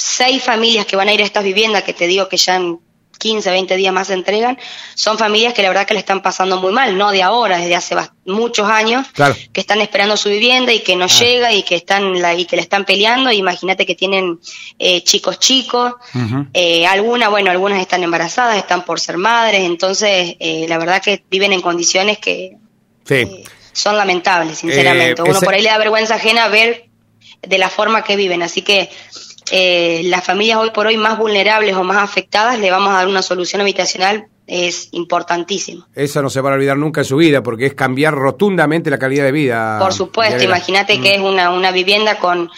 Eh, 0.00 0.20
seis 0.20 0.42
familias 0.42 0.86
que 0.86 0.96
van 0.96 1.08
a 1.08 1.12
ir 1.12 1.20
a 1.20 1.24
estas 1.24 1.44
viviendas, 1.44 1.82
que 1.82 1.92
te 1.92 2.06
digo 2.06 2.28
que 2.28 2.36
ya 2.36 2.56
en 2.56 2.78
15, 3.18 3.50
20 3.50 3.76
días 3.76 3.92
más 3.92 4.06
se 4.06 4.14
entregan, 4.14 4.58
son 4.94 5.18
familias 5.18 5.52
que 5.52 5.62
la 5.62 5.68
verdad 5.68 5.86
que 5.86 5.92
le 5.92 6.00
están 6.00 6.22
pasando 6.22 6.58
muy 6.58 6.72
mal, 6.72 6.96
no 6.96 7.10
de 7.10 7.22
ahora, 7.22 7.58
desde 7.58 7.76
hace 7.76 7.94
muchos 8.24 8.66
años, 8.66 9.06
que 9.52 9.60
están 9.60 9.80
esperando 9.82 10.16
su 10.16 10.30
vivienda 10.30 10.72
y 10.72 10.80
que 10.80 10.96
no 10.96 11.04
ah. 11.04 11.08
llega 11.08 11.52
y 11.52 11.62
que 11.62 11.76
están 11.76 12.20
la, 12.20 12.34
y 12.34 12.46
que 12.46 12.56
le 12.56 12.62
están 12.62 12.86
peleando. 12.86 13.30
Imagínate 13.30 13.84
que 13.84 13.94
tienen 13.94 14.40
eh, 14.78 15.04
chicos 15.04 15.38
chicos, 15.38 15.92
eh, 16.54 16.86
algunas, 16.86 17.28
bueno, 17.28 17.50
algunas 17.50 17.80
están 17.80 18.02
embarazadas, 18.02 18.56
están 18.56 18.84
por 18.86 18.98
ser 18.98 19.18
madres, 19.18 19.60
entonces 19.64 20.36
eh, 20.40 20.64
la 20.68 20.78
verdad 20.78 21.02
que 21.02 21.22
viven 21.30 21.52
en 21.52 21.60
condiciones 21.60 22.18
que 22.18 22.56
son 23.72 23.96
lamentables, 23.98 24.58
sinceramente. 24.58 25.22
Uno 25.22 25.40
por 25.40 25.52
ahí 25.52 25.62
le 25.62 25.68
da 25.68 25.78
vergüenza 25.78 26.14
ajena 26.14 26.48
ver 26.48 26.86
de 27.42 27.58
la 27.58 27.68
forma 27.68 28.02
que 28.02 28.16
viven, 28.16 28.42
así 28.42 28.62
que 28.62 28.90
eh, 29.50 30.02
las 30.04 30.24
familias 30.24 30.58
hoy 30.58 30.70
por 30.70 30.86
hoy 30.86 30.96
más 30.96 31.18
vulnerables 31.18 31.74
o 31.74 31.84
más 31.84 31.98
afectadas 31.98 32.58
le 32.58 32.70
vamos 32.70 32.90
a 32.90 32.98
dar 32.98 33.08
una 33.08 33.22
solución 33.22 33.60
habitacional 33.60 34.26
es 34.46 34.88
importantísimo. 34.92 35.86
Eso 35.94 36.22
no 36.22 36.28
se 36.28 36.40
va 36.40 36.50
a 36.50 36.54
olvidar 36.54 36.76
nunca 36.76 37.02
en 37.02 37.04
su 37.04 37.16
vida, 37.16 37.40
porque 37.40 37.66
es 37.66 37.74
cambiar 37.74 38.14
rotundamente 38.14 38.90
la 38.90 38.98
calidad 38.98 39.24
de 39.24 39.32
vida. 39.32 39.78
Por 39.78 39.92
supuesto, 39.92 40.42
imagínate 40.42 41.00
que 41.00 41.18
mm. 41.18 41.20
es 41.20 41.20
una, 41.20 41.50
una 41.50 41.70
vivienda 41.70 42.18
con, 42.18 42.50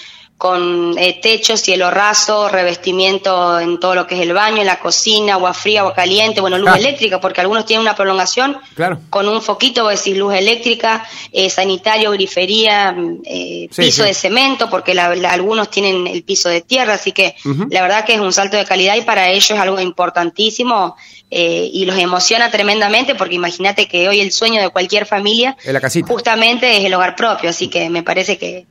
con 0.43 0.99
eh, 0.99 1.21
techo, 1.23 1.57
cielo 1.57 1.89
raso, 1.93 2.49
revestimiento 2.49 3.61
en 3.61 3.79
todo 3.79 3.95
lo 3.95 4.09
que 4.09 4.17
es 4.17 4.23
el 4.23 4.33
baño, 4.33 4.57
en 4.57 4.67
la 4.67 4.81
cocina, 4.81 5.35
agua 5.35 5.55
fría, 5.55 5.83
agua 5.83 5.95
caliente, 5.95 6.41
bueno, 6.41 6.59
luz 6.59 6.71
Ah. 6.73 6.79
eléctrica, 6.79 7.21
porque 7.21 7.41
algunos 7.41 7.65
tienen 7.65 7.83
una 7.83 7.95
prolongación 7.95 8.59
Claro. 8.75 8.99
con 9.09 9.29
un 9.29 9.41
foquito, 9.41 9.85
vos 9.85 9.93
decís 9.97 10.17
luz 10.19 10.35
eléctrica, 10.35 11.07
eh, 11.31 11.49
sanitario, 11.49 12.11
grifería, 12.11 12.93
eh, 13.25 13.69
Sí, 13.71 13.83
piso 13.83 14.03
sí. 14.03 14.09
de 14.09 14.15
cemento, 14.15 14.69
porque 14.69 14.95
la- 14.95 15.15
la- 15.15 15.31
algunos 15.31 15.71
tienen 15.71 16.09
el 16.09 16.25
piso 16.25 16.49
de 16.49 16.61
tierra, 16.61 16.95
así 16.95 17.13
que 17.13 17.37
la 17.71 17.81
verdad 17.83 18.05
que 18.05 18.15
es 18.15 18.21
un 18.21 18.33
salto 18.33 18.57
de 18.57 18.65
calidad 18.65 18.97
y 18.97 19.03
para 19.03 19.29
ellos 19.31 19.49
es 19.49 19.61
algo 19.61 19.79
importantísimo 19.79 20.97
eh, 21.35 21.71
y 21.73 21.85
los 21.87 21.97
emociona 21.99 22.51
tremendamente, 22.51 23.15
porque 23.15 23.37
imagínate 23.37 23.87
que 23.87 24.09
hoy 24.09 24.21
el 24.21 24.33
sueño 24.33 24.61
de 24.61 24.69
cualquier 24.71 25.07
familia 25.07 25.57
la 25.65 25.81
justamente 26.07 26.77
es 26.79 26.85
el 26.85 26.93
hogar 26.95 27.15
propio, 27.17 27.49
así 27.49 27.69
que 27.69 27.89
me 27.89 28.03
parece 28.03 28.37
que 28.37 28.67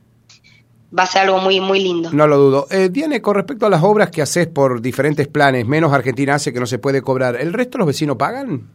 va 0.96 1.04
a 1.04 1.06
ser 1.06 1.22
algo 1.22 1.38
muy, 1.38 1.60
muy 1.60 1.80
lindo. 1.80 2.10
No 2.12 2.26
lo 2.26 2.38
dudo. 2.38 2.66
Eh, 2.70 2.88
Diane, 2.90 3.22
con 3.22 3.34
respecto 3.34 3.66
a 3.66 3.70
las 3.70 3.82
obras 3.82 4.10
que 4.10 4.22
haces 4.22 4.46
por 4.46 4.80
diferentes 4.80 5.28
planes, 5.28 5.66
menos 5.66 5.92
Argentina 5.92 6.34
hace 6.34 6.52
que 6.52 6.60
no 6.60 6.66
se 6.66 6.78
puede 6.78 7.02
cobrar, 7.02 7.36
¿el 7.36 7.52
resto 7.52 7.78
los 7.78 7.86
vecinos 7.86 8.16
pagan? 8.16 8.70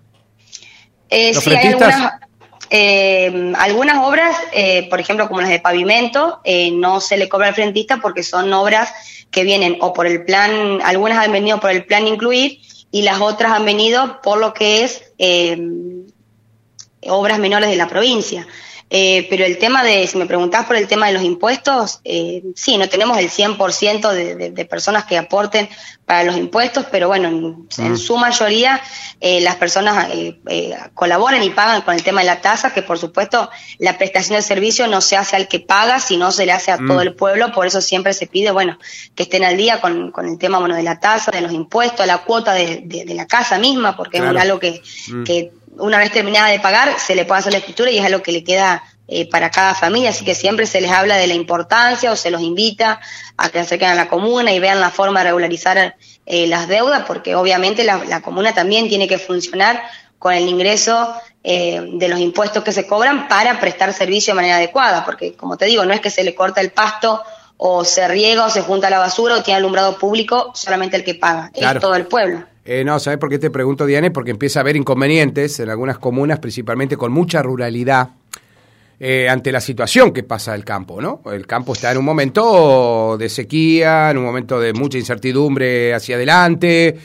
Eh, 1.10 1.34
¿Los 1.34 1.44
sí, 1.44 1.52
hay 1.52 1.68
algunas, 1.68 2.14
eh, 2.70 3.54
algunas 3.58 4.06
obras, 4.06 4.36
eh, 4.52 4.88
por 4.90 5.00
ejemplo, 5.00 5.28
como 5.28 5.42
las 5.42 5.50
de 5.50 5.60
pavimento, 5.60 6.42
eh, 6.44 6.72
no 6.72 7.00
se 7.00 7.18
le 7.18 7.30
cobra 7.30 7.48
al 7.48 7.56
frentista 7.56 7.98
porque 8.02 8.24
son 8.24 8.52
obras 8.54 8.92
que 9.32 9.44
vienen 9.44 9.78
o 9.82 9.94
por 9.94 10.08
el 10.08 10.26
plan, 10.26 10.80
algunas 10.84 11.24
han 11.24 11.32
venido 11.32 11.60
por 11.60 11.72
el 11.72 11.86
plan 11.86 12.08
incluir 12.08 12.60
y 12.92 13.04
las 13.04 13.22
otras 13.22 13.52
han 13.52 13.66
venido 13.66 14.22
por 14.22 14.40
lo 14.40 14.54
que 14.54 14.84
es 14.84 15.04
eh, 15.18 15.58
obras 17.08 17.40
menores 17.40 17.70
de 17.70 17.76
la 17.76 17.88
provincia. 17.88 18.48
Eh, 18.90 19.28
pero 19.30 19.44
el 19.44 19.58
tema 19.58 19.84
de, 19.84 20.08
si 20.08 20.18
me 20.18 20.26
preguntás 20.28 20.66
por 20.66 20.78
el 20.78 20.88
tema 20.88 21.08
de 21.08 21.14
los 21.14 21.24
impuestos, 21.24 22.00
eh, 22.06 22.42
sí, 22.56 22.78
no 22.78 22.88
tenemos 22.88 23.18
el 23.18 23.30
100% 23.30 24.12
de, 24.14 24.36
de, 24.36 24.52
de 24.52 24.66
personas 24.66 25.04
que 25.04 25.18
aporten 25.18 25.68
para 26.06 26.24
los 26.24 26.38
impuestos, 26.38 26.86
pero 26.90 27.10
bueno, 27.10 27.28
en, 27.28 27.68
en 27.86 27.98
su 27.98 28.16
mayoría 28.16 28.80
eh, 29.20 29.42
las 29.42 29.58
personas 29.58 30.08
eh, 30.14 30.40
eh, 30.48 30.74
colaboran 30.94 31.44
y 31.44 31.50
pagan 31.50 31.82
con 31.82 31.96
el 31.96 32.04
tema 32.04 32.22
de 32.22 32.28
la 32.28 32.40
tasa, 32.40 32.74
que 32.74 32.82
por 32.82 32.98
supuesto 32.98 33.50
la 33.78 33.98
prestación 33.98 34.38
de 34.38 34.42
servicio 34.42 34.88
no 34.88 35.02
se 35.02 35.18
hace 35.18 35.36
al 35.36 35.50
que 35.50 35.60
paga, 35.60 36.00
sino 36.00 36.32
se 36.32 36.46
le 36.46 36.54
hace 36.54 36.72
a 36.72 36.78
Mm. 36.78 36.88
todo 36.88 37.02
el 37.02 37.14
pueblo, 37.14 37.52
por 37.52 37.68
eso 37.68 37.82
siempre 37.82 38.14
se 38.14 38.26
pide, 38.28 38.52
bueno, 38.52 38.80
que 39.16 39.24
estén 39.24 39.44
al 39.44 39.58
día 39.58 39.82
con, 39.82 40.12
con 40.12 40.28
el 40.30 40.38
tema, 40.38 40.60
bueno, 40.60 40.76
de 40.76 40.84
la 40.84 41.02
tasa, 41.02 41.32
de 41.32 41.42
los 41.42 41.52
impuestos, 41.52 42.08
la 42.08 42.20
cuota 42.20 42.54
de, 42.54 42.84
de- 42.86 43.04
de 43.04 43.14
la 43.16 43.26
casa 43.28 43.58
misma, 43.60 43.98
porque 43.98 44.20
Claro. 44.20 44.38
es 44.38 44.44
algo 44.44 44.60
que, 44.60 44.82
Mm. 45.10 45.24
que 45.26 45.52
una 45.80 45.98
vez 46.00 46.12
terminada 46.12 46.50
de 46.50 46.60
pagar 46.60 47.00
se 47.00 47.16
le 47.16 47.26
puede 47.26 47.40
hacer 47.40 47.54
la 47.54 47.60
escritura 47.60 47.92
y 47.92 47.98
es 47.98 48.06
algo 48.06 48.22
que 48.22 48.32
le 48.32 48.44
queda 48.44 48.84
eh, 49.08 49.30
para 49.30 49.50
cada 49.52 49.74
familia, 49.74 50.10
así 50.10 50.26
que 50.26 50.36
siempre 50.36 50.66
se 50.66 50.82
les 50.82 50.92
habla 50.92 51.16
de 51.16 51.28
la 51.28 51.34
importancia 51.34 52.12
o 52.12 52.16
se 52.16 52.30
los 52.30 52.42
invita 52.42 53.00
a 53.38 53.48
que 53.50 53.60
se 53.60 53.66
acerquen 53.66 53.90
a 53.90 53.96
la 53.96 54.10
comuna 54.10 54.52
y 54.52 54.60
vean 54.60 54.82
la 54.82 54.90
forma 54.90 55.22
de 55.22 55.28
regularizar 55.28 55.96
eh, 56.26 56.48
las 56.48 56.68
deudas, 56.68 57.04
porque 57.08 57.36
obviamente 57.36 57.86
la, 57.86 58.04
la 58.06 58.22
comuna 58.22 58.54
también 58.54 58.90
tiene 58.90 59.08
que 59.08 59.18
funcionar 59.18 59.82
con 60.20 60.34
el 60.34 60.48
ingreso 60.48 61.14
eh, 61.44 61.80
de 61.94 62.08
los 62.10 62.20
impuestos 62.20 62.64
que 62.64 62.74
se 62.74 62.86
cobran 62.86 63.30
para 63.30 63.60
prestar 63.62 63.94
servicio 63.94 64.34
de 64.34 64.36
manera 64.36 64.58
adecuada, 64.58 65.06
porque 65.06 65.36
como 65.36 65.56
te 65.56 65.66
digo, 65.66 65.86
no 65.86 65.94
es 65.94 66.02
que 66.02 66.10
se 66.10 66.26
le 66.26 66.36
corta 66.36 66.60
el 66.60 66.72
pasto 66.72 67.24
o 67.56 67.86
se 67.86 68.08
riega 68.08 68.46
o 68.46 68.50
se 68.50 68.62
junta 68.62 68.90
la 68.90 69.00
basura 69.00 69.36
o 69.36 69.44
tiene 69.44 69.60
alumbrado 69.60 69.98
público 69.98 70.52
solamente 70.54 70.98
el 70.98 71.06
que 71.06 71.16
paga, 71.16 71.50
Claro. 71.54 71.80
es 71.80 71.82
todo 71.82 71.96
el 71.96 72.06
pueblo. 72.08 72.44
Eh, 72.70 72.84
no, 72.84 73.00
¿sabes 73.00 73.18
por 73.18 73.30
qué 73.30 73.40
te 73.40 73.50
pregunto, 73.50 73.86
Diane? 73.86 74.12
Porque 74.12 74.32
empieza 74.32 74.60
a 74.60 74.62
haber 74.62 74.76
inconvenientes 74.76 75.58
en 75.62 75.70
algunas 75.70 76.00
comunas, 76.00 76.40
principalmente 76.40 76.98
con 76.98 77.14
mucha 77.14 77.42
ruralidad, 77.42 78.10
eh, 79.00 79.30
ante 79.30 79.54
la 79.54 79.62
situación 79.62 80.12
que 80.12 80.24
pasa 80.24 80.54
el 80.54 80.66
campo, 80.66 81.02
¿no? 81.02 81.22
El 81.32 81.48
campo 81.48 81.72
está 81.72 81.94
en 81.94 82.00
un 82.00 82.04
momento 82.04 83.16
de 83.18 83.30
sequía, 83.30 84.12
en 84.12 84.18
un 84.18 84.26
momento 84.26 84.60
de 84.60 84.74
mucha 84.74 84.98
incertidumbre 84.98 85.94
hacia 85.94 86.18
adelante. 86.18 86.98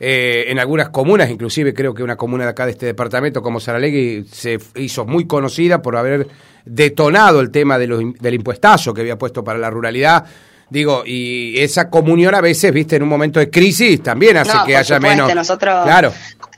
Eh, 0.00 0.46
en 0.48 0.58
algunas 0.58 0.88
comunas, 0.88 1.30
inclusive 1.30 1.72
creo 1.72 1.94
que 1.94 2.02
una 2.02 2.16
comuna 2.16 2.42
de 2.42 2.50
acá 2.50 2.64
de 2.66 2.72
este 2.72 2.86
departamento 2.86 3.40
como 3.40 3.60
Saralegui 3.60 4.24
se 4.24 4.58
hizo 4.74 5.04
muy 5.06 5.28
conocida 5.28 5.80
por 5.80 5.96
haber 5.96 6.26
detonado 6.64 7.40
el 7.40 7.52
tema 7.52 7.78
del 7.78 8.34
impuestazo 8.34 8.92
que 8.92 9.02
había 9.02 9.16
puesto 9.16 9.44
para 9.44 9.60
la 9.60 9.70
ruralidad. 9.70 10.24
Digo, 10.70 11.02
y 11.06 11.58
esa 11.60 11.88
comunión 11.90 12.34
a 12.34 12.40
veces, 12.40 12.72
viste, 12.72 12.96
en 12.96 13.02
un 13.02 13.08
momento 13.08 13.38
de 13.40 13.50
crisis 13.50 14.02
también 14.02 14.36
hace 14.36 14.52
No, 14.54 14.64
que 14.64 14.72
por 14.72 14.80
haya 14.80 14.96
supuesto, 14.96 15.22
menos. 15.26 15.34
Nosotros, 15.34 15.84
Claro. 15.84 16.12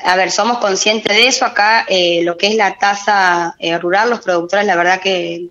a 0.04 0.16
ver, 0.16 0.30
somos 0.30 0.58
conscientes 0.58 1.12
de 1.14 1.26
eso. 1.26 1.44
Acá 1.44 1.84
eh, 1.88 2.20
lo 2.22 2.36
que 2.36 2.48
es 2.48 2.54
la 2.54 2.76
tasa 2.78 3.54
eh, 3.58 3.76
rural, 3.78 4.10
los 4.10 4.20
productores, 4.20 4.64
la 4.66 4.76
verdad 4.76 5.00
que 5.00 5.46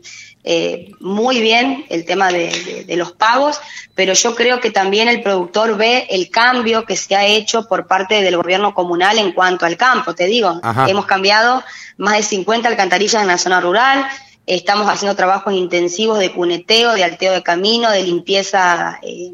eh, 0.48 0.92
muy 1.00 1.42
bien 1.42 1.86
el 1.90 2.06
tema 2.06 2.32
de, 2.32 2.50
de- 2.66 2.84
de 2.86 2.96
los 2.98 3.12
pagos, 3.14 3.60
pero 3.96 4.14
yo 4.14 4.36
creo 4.36 4.60
que 4.62 4.70
también 4.70 5.08
el 5.08 5.24
productor 5.24 5.76
ve 5.76 6.06
el 6.12 6.30
cambio 6.30 6.86
que 6.86 6.96
se 6.96 7.16
ha 7.16 7.26
hecho 7.26 7.68
por 7.68 7.88
parte 7.88 8.22
del 8.22 8.38
gobierno 8.38 8.74
comunal 8.76 9.18
en 9.18 9.32
cuanto 9.32 9.66
al 9.66 9.76
campo. 9.76 10.14
Te 10.14 10.26
digo, 10.28 10.60
Ajá. 10.62 10.86
hemos 10.88 11.08
cambiado 11.08 11.64
más 11.98 12.18
de 12.18 12.22
50 12.24 12.68
alcantarillas 12.68 13.22
en 13.22 13.28
la 13.28 13.38
zona 13.40 13.60
rural. 13.60 14.06
Estamos 14.48 14.88
haciendo 14.88 15.16
trabajos 15.16 15.54
intensivos 15.54 16.20
de 16.20 16.32
cuneteo, 16.32 16.94
de 16.94 17.04
alteo 17.04 17.34
de 17.34 17.44
camino, 17.44 17.90
de 17.90 18.04
limpieza 18.04 19.00
eh, 19.02 19.32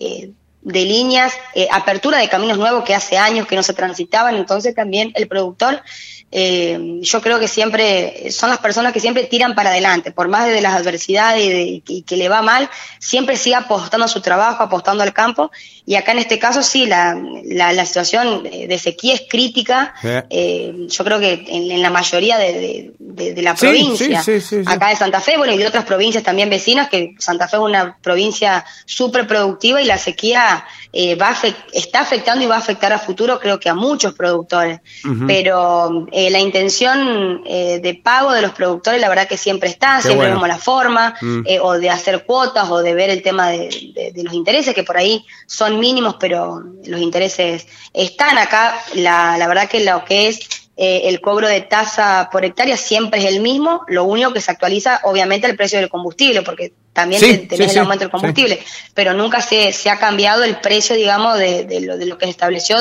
eh, 0.00 0.32
de 0.62 0.84
líneas, 0.84 1.32
eh, 1.54 1.68
apertura 1.70 2.18
de 2.18 2.28
caminos 2.28 2.58
nuevos 2.58 2.84
que 2.84 2.94
hace 2.94 3.16
años 3.16 3.46
que 3.46 3.56
no 3.56 3.62
se 3.62 3.72
transitaban, 3.72 4.36
entonces 4.36 4.74
también 4.74 5.12
el 5.14 5.28
productor, 5.28 5.82
eh, 6.30 6.98
yo 7.00 7.20
creo 7.20 7.38
que 7.38 7.48
siempre 7.48 8.30
son 8.30 8.50
las 8.50 8.58
personas 8.58 8.92
que 8.92 9.00
siempre 9.00 9.24
tiran 9.24 9.54
para 9.54 9.70
adelante, 9.70 10.12
por 10.12 10.28
más 10.28 10.46
de 10.46 10.60
las 10.60 10.74
adversidades 10.74 11.44
y, 11.44 11.48
de, 11.50 11.82
y 11.88 12.02
que 12.02 12.16
le 12.16 12.28
va 12.28 12.42
mal, 12.42 12.68
siempre 12.98 13.36
sigue 13.36 13.56
apostando 13.56 14.04
a 14.04 14.08
su 14.08 14.20
trabajo, 14.20 14.62
apostando 14.62 15.02
al 15.02 15.12
campo, 15.12 15.50
y 15.86 15.94
acá 15.94 16.12
en 16.12 16.18
este 16.18 16.38
caso 16.38 16.62
sí, 16.62 16.84
la, 16.86 17.18
la, 17.44 17.72
la 17.72 17.84
situación 17.86 18.42
de 18.42 18.78
sequía 18.78 19.14
es 19.14 19.22
crítica, 19.28 19.94
eh, 20.28 20.74
yo 20.88 21.04
creo 21.04 21.18
que 21.18 21.44
en, 21.48 21.70
en 21.70 21.80
la 21.82 21.90
mayoría 21.90 22.36
de, 22.36 22.92
de- 22.98 23.34
de- 23.34 23.42
la 23.42 23.56
Sí, 23.56 23.66
provincia, 23.66 24.22
sí, 24.22 24.40
sí, 24.40 24.62
acá 24.66 24.88
de 24.88 24.96
Santa 24.96 25.20
Fe, 25.20 25.36
bueno, 25.38 25.52
y 25.54 25.58
de 25.58 25.66
otras 25.66 25.84
provincias 25.84 26.22
también 26.24 26.50
vecinas, 26.50 26.88
que 26.88 27.14
Santa 27.18 27.48
Fe 27.48 27.56
es 27.56 27.62
una 27.62 27.96
provincia 28.02 28.64
súper 28.84 29.26
productiva 29.26 29.80
y 29.80 29.84
la 29.86 29.96
sequía 29.96 30.64
eh, 30.92 31.14
va 31.14 31.34
está 31.72 32.00
afectando 32.00 32.44
y 32.44 32.48
va 32.48 32.56
a 32.56 32.58
afectar 32.58 32.92
a 32.92 32.98
futuro, 32.98 33.38
creo 33.40 33.58
que 33.60 33.68
a 33.68 33.74
muchos 33.74 34.14
productores. 34.14 34.80
Pero 35.26 36.06
eh, 36.18 36.30
la 36.30 36.38
intención 36.40 37.42
eh, 37.46 37.78
de 37.80 37.94
pago 37.94 38.32
de 38.32 38.42
los 38.42 38.52
productores, 38.52 39.00
la 39.00 39.08
verdad 39.08 39.28
que 39.28 39.36
siempre 39.36 39.68
está, 39.68 39.96
Qué 39.96 40.02
siempre 40.08 40.16
bueno. 40.28 40.34
vemos 40.36 40.48
la 40.48 40.58
forma, 40.58 41.14
Mm. 41.20 41.42
eh, 41.46 41.60
o 41.60 41.78
de 41.78 41.90
hacer 41.90 42.24
cuotas, 42.24 42.68
o 42.70 42.78
de 42.82 42.94
ver 42.94 43.10
el 43.10 43.22
tema 43.22 43.50
de, 43.50 43.68
de- 43.94 44.12
de 44.12 44.22
los 44.24 44.32
intereses, 44.34 44.74
que 44.74 44.82
por 44.84 44.96
ahí 44.96 45.24
son 45.46 45.78
mínimos, 45.78 46.16
pero 46.18 46.62
los 46.84 47.00
intereses 47.00 47.66
están 47.92 48.36
acá. 48.38 48.74
La, 48.94 49.36
la 49.38 49.46
verdad 49.46 49.68
que 49.68 49.80
lo 49.84 50.04
que 50.04 50.28
es 50.28 50.40
el 50.80 51.20
cobro 51.20 51.48
de 51.48 51.60
tasa 51.62 52.28
por 52.30 52.44
hectárea 52.44 52.76
siempre 52.76 53.18
es 53.18 53.26
el 53.26 53.40
mismo, 53.40 53.82
lo 53.88 54.04
único 54.04 54.32
que 54.32 54.40
se 54.40 54.52
actualiza 54.52 55.00
obviamente 55.02 55.48
el 55.48 55.56
precio 55.56 55.80
del 55.80 55.88
combustible, 55.88 56.42
porque 56.42 56.72
también 56.92 57.20
Sí, 57.20 57.26
te- 57.26 57.46
tenés 57.48 57.56
sí, 57.56 57.62
el 57.64 57.70
sí, 57.70 57.78
aumento 57.80 58.04
del 58.04 58.10
combustible, 58.12 58.60
pero 58.94 59.12
nunca 59.12 59.40
se, 59.40 59.72
se 59.72 59.90
ha 59.90 59.98
cambiado 59.98 60.44
el 60.44 60.60
precio, 60.60 60.94
digamos, 60.94 61.36
de, 61.36 61.64
de 61.64 61.80
lo, 61.80 61.96
de 61.96 62.06
lo 62.06 62.16
que 62.16 62.26
se 62.26 62.30
estableció 62.30 62.76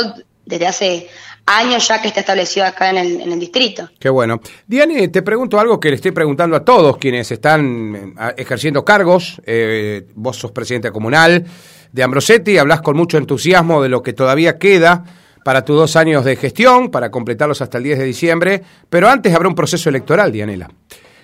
desde 0.45 0.67
hace 0.67 1.09
años 1.47 1.87
ya 1.87 2.01
que 2.01 2.09
está 2.09 2.19
establecido 2.19 2.65
acá 2.65 2.89
en 2.89 2.97
el, 2.97 3.21
en 3.21 3.31
el 3.31 3.39
distrito. 3.39 3.89
Qué 3.99 4.09
bueno. 4.09 4.39
Diane, 4.67 5.07
te 5.07 5.21
pregunto 5.21 5.59
algo 5.59 5.79
que 5.79 5.89
le 5.89 5.95
estoy 5.95 6.11
preguntando 6.11 6.55
a 6.55 6.63
todos 6.63 6.97
quienes 6.97 7.31
están 7.31 8.15
eh, 8.19 8.33
ejerciendo 8.37 8.85
cargos. 8.85 9.41
Eh, 9.45 10.07
vos 10.13 10.37
sos 10.37 10.51
presidente 10.51 10.91
comunal 10.91 11.45
de 11.91 12.03
Ambrosetti, 12.03 12.57
hablas 12.57 12.81
con 12.81 12.97
mucho 12.97 13.17
entusiasmo 13.17 13.81
de 13.81 13.89
lo 13.89 14.03
que 14.03 14.13
todavía 14.13 14.57
queda 14.57 15.03
para 15.43 15.63
tus 15.63 15.77
dos 15.77 15.95
años 15.95 16.25
de 16.25 16.35
gestión, 16.35 16.91
para 16.91 17.09
completarlos 17.09 17.61
hasta 17.61 17.77
el 17.77 17.85
10 17.85 17.99
de 17.99 18.05
diciembre, 18.05 18.63
pero 18.89 19.07
antes 19.07 19.33
habrá 19.33 19.47
un 19.47 19.55
proceso 19.55 19.87
electoral, 19.87 20.29
Dianela. 20.29 20.69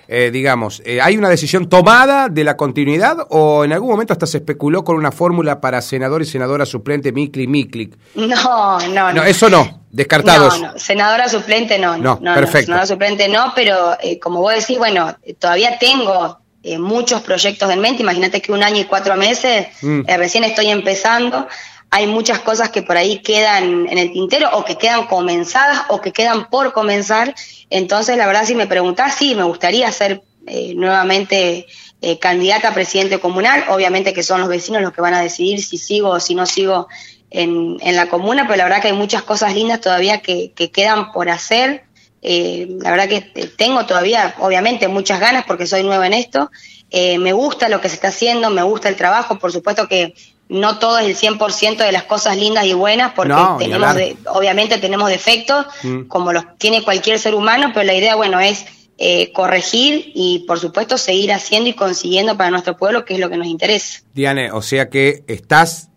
Eh, 0.08 0.32
digamos, 0.32 0.82
eh, 0.86 1.00
¿hay 1.02 1.16
una 1.18 1.30
decisión 1.30 1.70
tomada 1.70 2.28
de 2.30 2.44
la 2.44 2.58
continuidad 2.58 3.18
o 3.30 3.64
en 3.64 3.72
algún 3.72 3.90
momento 3.90 4.12
hasta 4.14 4.26
se 4.28 4.38
especuló 4.40 4.84
con 4.84 4.98
una 4.98 5.12
fórmula 5.12 5.62
para 5.62 5.82
senador 5.82 6.22
y 6.22 6.26
senadora 6.26 6.66
suplente 6.66 7.12
Mikli 7.14 7.48
Miklik? 7.48 7.98
No, 8.16 8.80
no, 8.90 9.14
No, 9.14 9.24
eso 9.24 9.50
no, 9.50 9.82
descartado 9.92 10.50
No, 10.50 10.74
no, 10.74 10.80
senadora 10.80 11.30
suplente 11.30 11.80
no. 11.80 11.98
No, 11.98 12.20
perfecto. 12.22 12.66
senadora 12.66 12.86
suplente 12.88 13.28
no, 13.30 13.54
pero 13.56 13.98
eh, 14.02 14.20
como 14.20 14.42
vos 14.42 14.54
decís, 14.54 14.78
bueno, 14.78 15.16
todavía 15.40 15.78
tengo 15.80 16.40
eh, 16.64 16.78
muchos 16.78 17.22
proyectos 17.22 17.70
en 17.72 17.80
mente. 17.82 18.04
Imagínate 18.04 18.42
que 18.42 18.52
un 18.52 18.64
año 18.64 18.80
y 18.82 18.86
cuatro 18.86 19.16
meses, 19.18 19.68
Mm. 19.82 20.02
eh, 20.08 20.18
recién 20.18 20.44
estoy 20.46 20.68
empezando. 20.70 21.48
Hay 21.96 22.08
muchas 22.08 22.40
cosas 22.40 22.72
que 22.72 22.82
por 22.82 22.98
ahí 22.98 23.20
quedan 23.20 23.88
en 23.88 24.00
el 24.00 24.12
tintero 24.12 24.50
o 24.54 24.66
que 24.66 24.80
quedan 24.80 25.06
comenzadas 25.06 25.84
o 25.90 26.02
que 26.02 26.12
quedan 26.12 26.50
por 26.50 26.74
comenzar. 26.74 27.36
Entonces, 27.70 28.18
la 28.18 28.26
verdad, 28.26 28.46
si 28.46 28.56
me 28.56 28.66
preguntás, 28.66 29.14
sí, 29.14 29.36
me 29.36 29.44
gustaría 29.44 29.92
ser 29.92 30.24
eh, 30.48 30.74
nuevamente 30.74 31.68
eh, 32.02 32.18
candidata 32.18 32.70
a 32.70 32.74
presidente 32.74 33.20
comunal. 33.20 33.66
Obviamente 33.70 34.12
que 34.12 34.24
son 34.24 34.40
los 34.40 34.50
vecinos 34.50 34.82
los 34.82 34.92
que 34.92 35.02
van 35.02 35.14
a 35.14 35.22
decidir 35.22 35.64
si 35.64 35.78
sigo 35.78 36.10
o 36.10 36.20
si 36.20 36.34
no 36.34 36.48
sigo 36.48 36.88
en, 37.30 37.78
en 37.82 37.96
la 37.96 38.10
comuna, 38.10 38.48
pero 38.48 38.58
la 38.58 38.64
verdad 38.64 38.82
que 38.82 38.88
hay 38.88 38.94
muchas 38.94 39.22
cosas 39.22 39.54
lindas 39.54 39.80
todavía 39.80 40.20
que, 40.20 40.52
que 40.56 40.72
quedan 40.72 41.12
por 41.12 41.30
hacer. 41.30 41.84
Eh, 42.24 42.70
la 42.82 42.90
verdad 42.90 43.08
que 43.08 43.32
eh, 43.36 43.52
tengo 43.56 43.86
todavía, 43.86 44.34
obviamente, 44.40 44.88
muchas 44.88 45.20
ganas 45.20 45.46
porque 45.46 45.68
soy 45.68 45.84
nueva 45.84 46.08
en 46.08 46.14
esto, 46.14 46.50
me 46.92 47.34
gusta 47.34 47.70
lo 47.70 47.82
que 47.82 47.90
se 47.90 47.96
está 47.96 48.10
haciendo, 48.10 48.52
me 48.52 48.62
gusta 48.62 48.88
el 48.88 48.96
trabajo, 48.96 49.40
por 49.40 49.52
supuesto 49.52 49.88
que 49.88 50.14
no 50.54 50.78
todo 50.78 51.00
es 51.00 51.08
el 51.08 51.38
100% 51.38 51.78
de 51.78 51.92
las 51.92 52.04
cosas 52.04 52.38
lindas 52.38 52.66
y 52.66 52.74
buenas, 52.74 53.14
porque 53.14 53.34
tenemos 53.58 53.96
obviamente 54.28 54.78
tenemos 54.78 55.10
defectos, 55.10 55.66
mm. 55.82 56.04
como 56.04 56.32
los 56.32 56.46
tiene 56.60 56.84
cualquier 56.84 57.18
ser 57.18 57.34
humano, 57.34 57.72
pero 57.74 57.86
la 57.86 57.96
idea, 57.96 58.16
bueno, 58.16 58.40
es 58.40 58.66
eh, 59.00 59.32
corregir 59.34 60.12
y, 60.14 60.46
por 60.48 60.60
supuesto, 60.60 61.00
seguir 61.00 61.34
haciendo 61.34 61.72
y 61.72 61.74
consiguiendo 61.74 62.38
para 62.38 62.52
nuestro 62.52 62.78
pueblo, 62.78 63.04
que 63.04 63.16
es 63.16 63.20
lo 63.20 63.32
que 63.32 63.38
nos 63.38 63.48
interesa. 63.48 64.02
Diane, 64.14 64.52
o 64.52 64.62
sea 64.62 64.90
que 64.90 65.24
estás 65.28 65.90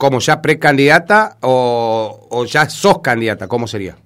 como 0.00 0.18
ya 0.18 0.40
precandidata 0.40 1.36
o, 1.42 2.26
o 2.30 2.46
ya 2.46 2.70
sos 2.70 3.00
candidata, 3.02 3.46
¿cómo 3.48 3.68
sería? 3.68 3.96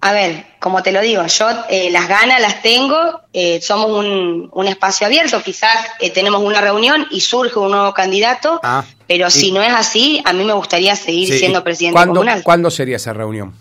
A 0.00 0.12
ver, 0.12 0.46
como 0.58 0.82
te 0.82 0.90
lo 0.90 1.00
digo, 1.00 1.24
yo 1.24 1.48
eh, 1.70 1.90
las 1.92 2.08
ganas 2.08 2.40
las 2.40 2.60
tengo, 2.60 3.20
eh, 3.32 3.60
somos 3.62 3.88
un, 3.90 4.50
un, 4.52 4.66
espacio 4.66 5.06
abierto, 5.06 5.40
quizás 5.44 5.76
eh, 6.00 6.10
tenemos 6.10 6.42
una 6.42 6.60
reunión 6.60 7.06
y 7.12 7.20
surge 7.20 7.56
un 7.56 7.70
nuevo 7.70 7.94
candidato, 7.94 8.58
ah, 8.64 8.84
pero 9.06 9.30
si 9.30 9.52
no 9.52 9.62
es 9.62 9.72
así, 9.72 10.20
a 10.24 10.32
mí 10.32 10.42
me 10.42 10.54
gustaría 10.54 10.96
seguir 10.96 11.32
siendo 11.38 11.62
presidente 11.62 11.94
¿Cuándo, 11.94 12.14
comunal. 12.14 12.42
¿Cuándo 12.42 12.68
sería 12.68 12.96
esa 12.96 13.12
reunión? 13.12 13.54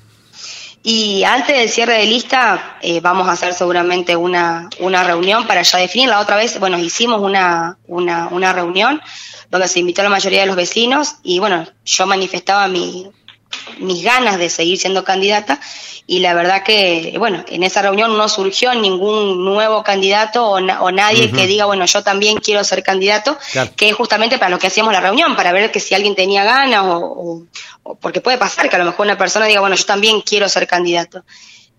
Y 0.81 1.23
antes 1.25 1.55
del 1.57 1.69
cierre 1.69 1.99
de 1.99 2.05
lista 2.05 2.77
vamos 3.03 3.27
a 3.27 3.33
hacer 3.33 3.53
seguramente 3.53 4.15
una, 4.15 4.69
una 4.79 5.03
reunión 5.03 5.45
para 5.45 5.61
ya 5.61 5.77
definir. 5.77 6.09
La 6.09 6.19
otra 6.19 6.37
vez, 6.37 6.59
bueno, 6.59 6.79
hicimos 6.79 7.21
una, 7.21 7.77
una, 7.87 8.29
una 8.29 8.53
reunión 8.53 9.01
donde 9.49 9.67
se 9.67 9.79
invitó 9.79 10.01
a 10.01 10.05
la 10.05 10.09
mayoría 10.09 10.41
de 10.41 10.47
los 10.47 10.55
vecinos 10.55 11.15
y 11.23 11.39
bueno, 11.39 11.67
yo 11.85 12.05
manifestaba 12.07 12.67
mi, 12.67 13.09
mis 13.79 14.03
ganas 14.03 14.37
de 14.37 14.49
seguir 14.49 14.77
siendo 14.77 15.03
candidata 15.03 15.59
y 16.09 16.19
la 16.19 16.33
verdad 16.33 16.63
que, 16.63 17.15
bueno, 17.19 17.43
en 17.49 17.63
esa 17.63 17.81
reunión 17.81 18.17
no 18.17 18.29
surgió 18.29 18.73
ningún 18.73 19.43
nuevo 19.43 19.83
candidato 19.83 20.51
o, 20.51 20.91
nadie 20.91 21.31
que 21.31 21.47
diga, 21.47 21.65
bueno, 21.65 21.85
yo 21.85 22.01
también 22.01 22.37
quiero 22.37 22.63
ser 22.63 22.81
candidato, 22.81 23.37
que 23.75 23.89
es 23.89 23.95
justamente 23.95 24.37
para 24.37 24.49
lo 24.49 24.57
que 24.57 24.67
hacíamos 24.67 24.93
la 24.93 25.01
reunión, 25.01 25.35
para 25.35 25.51
ver 25.51 25.69
que 25.69 25.81
si 25.81 25.93
alguien 25.95 26.15
tenía 26.15 26.45
ganas 26.45 26.83
o, 26.85 27.43
porque 27.99 28.21
puede 28.21 28.37
pasar 28.37 28.69
que 28.69 28.75
a 28.77 28.79
lo 28.79 28.85
mejor 28.85 29.05
una 29.05 29.17
persona 29.17 29.47
diga, 29.47 29.59
bueno, 29.59 29.75
yo 29.75 29.85
también 29.85 30.21
quiero 30.21 30.47
ser 30.47 30.65
candidato. 30.65 31.23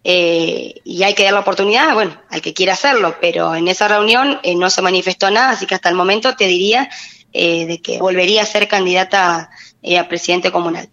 Eh, 0.04 0.74
y 0.84 1.02
hay 1.02 1.14
que 1.14 1.24
dar 1.24 1.32
la 1.32 1.40
oportunidad, 1.40 1.92
bueno, 1.94 2.14
al 2.30 2.40
que 2.42 2.54
quiera 2.54 2.74
hacerlo, 2.74 3.16
pero 3.20 3.54
en 3.54 3.66
esa 3.66 3.88
reunión 3.88 4.40
eh, 4.42 4.54
no 4.54 4.68
se 4.70 4.82
manifestó 4.82 5.30
nada, 5.30 5.50
así 5.50 5.66
que 5.66 5.74
hasta 5.74 5.88
el 5.88 5.94
momento 5.94 6.36
te 6.36 6.46
diría 6.46 6.88
eh, 7.32 7.66
de 7.66 7.80
que 7.80 7.98
volvería 7.98 8.42
a 8.42 8.46
ser 8.46 8.68
candidata 8.68 9.50
a 9.98 10.08
presidente 10.08 10.50
comunal. 10.50 10.88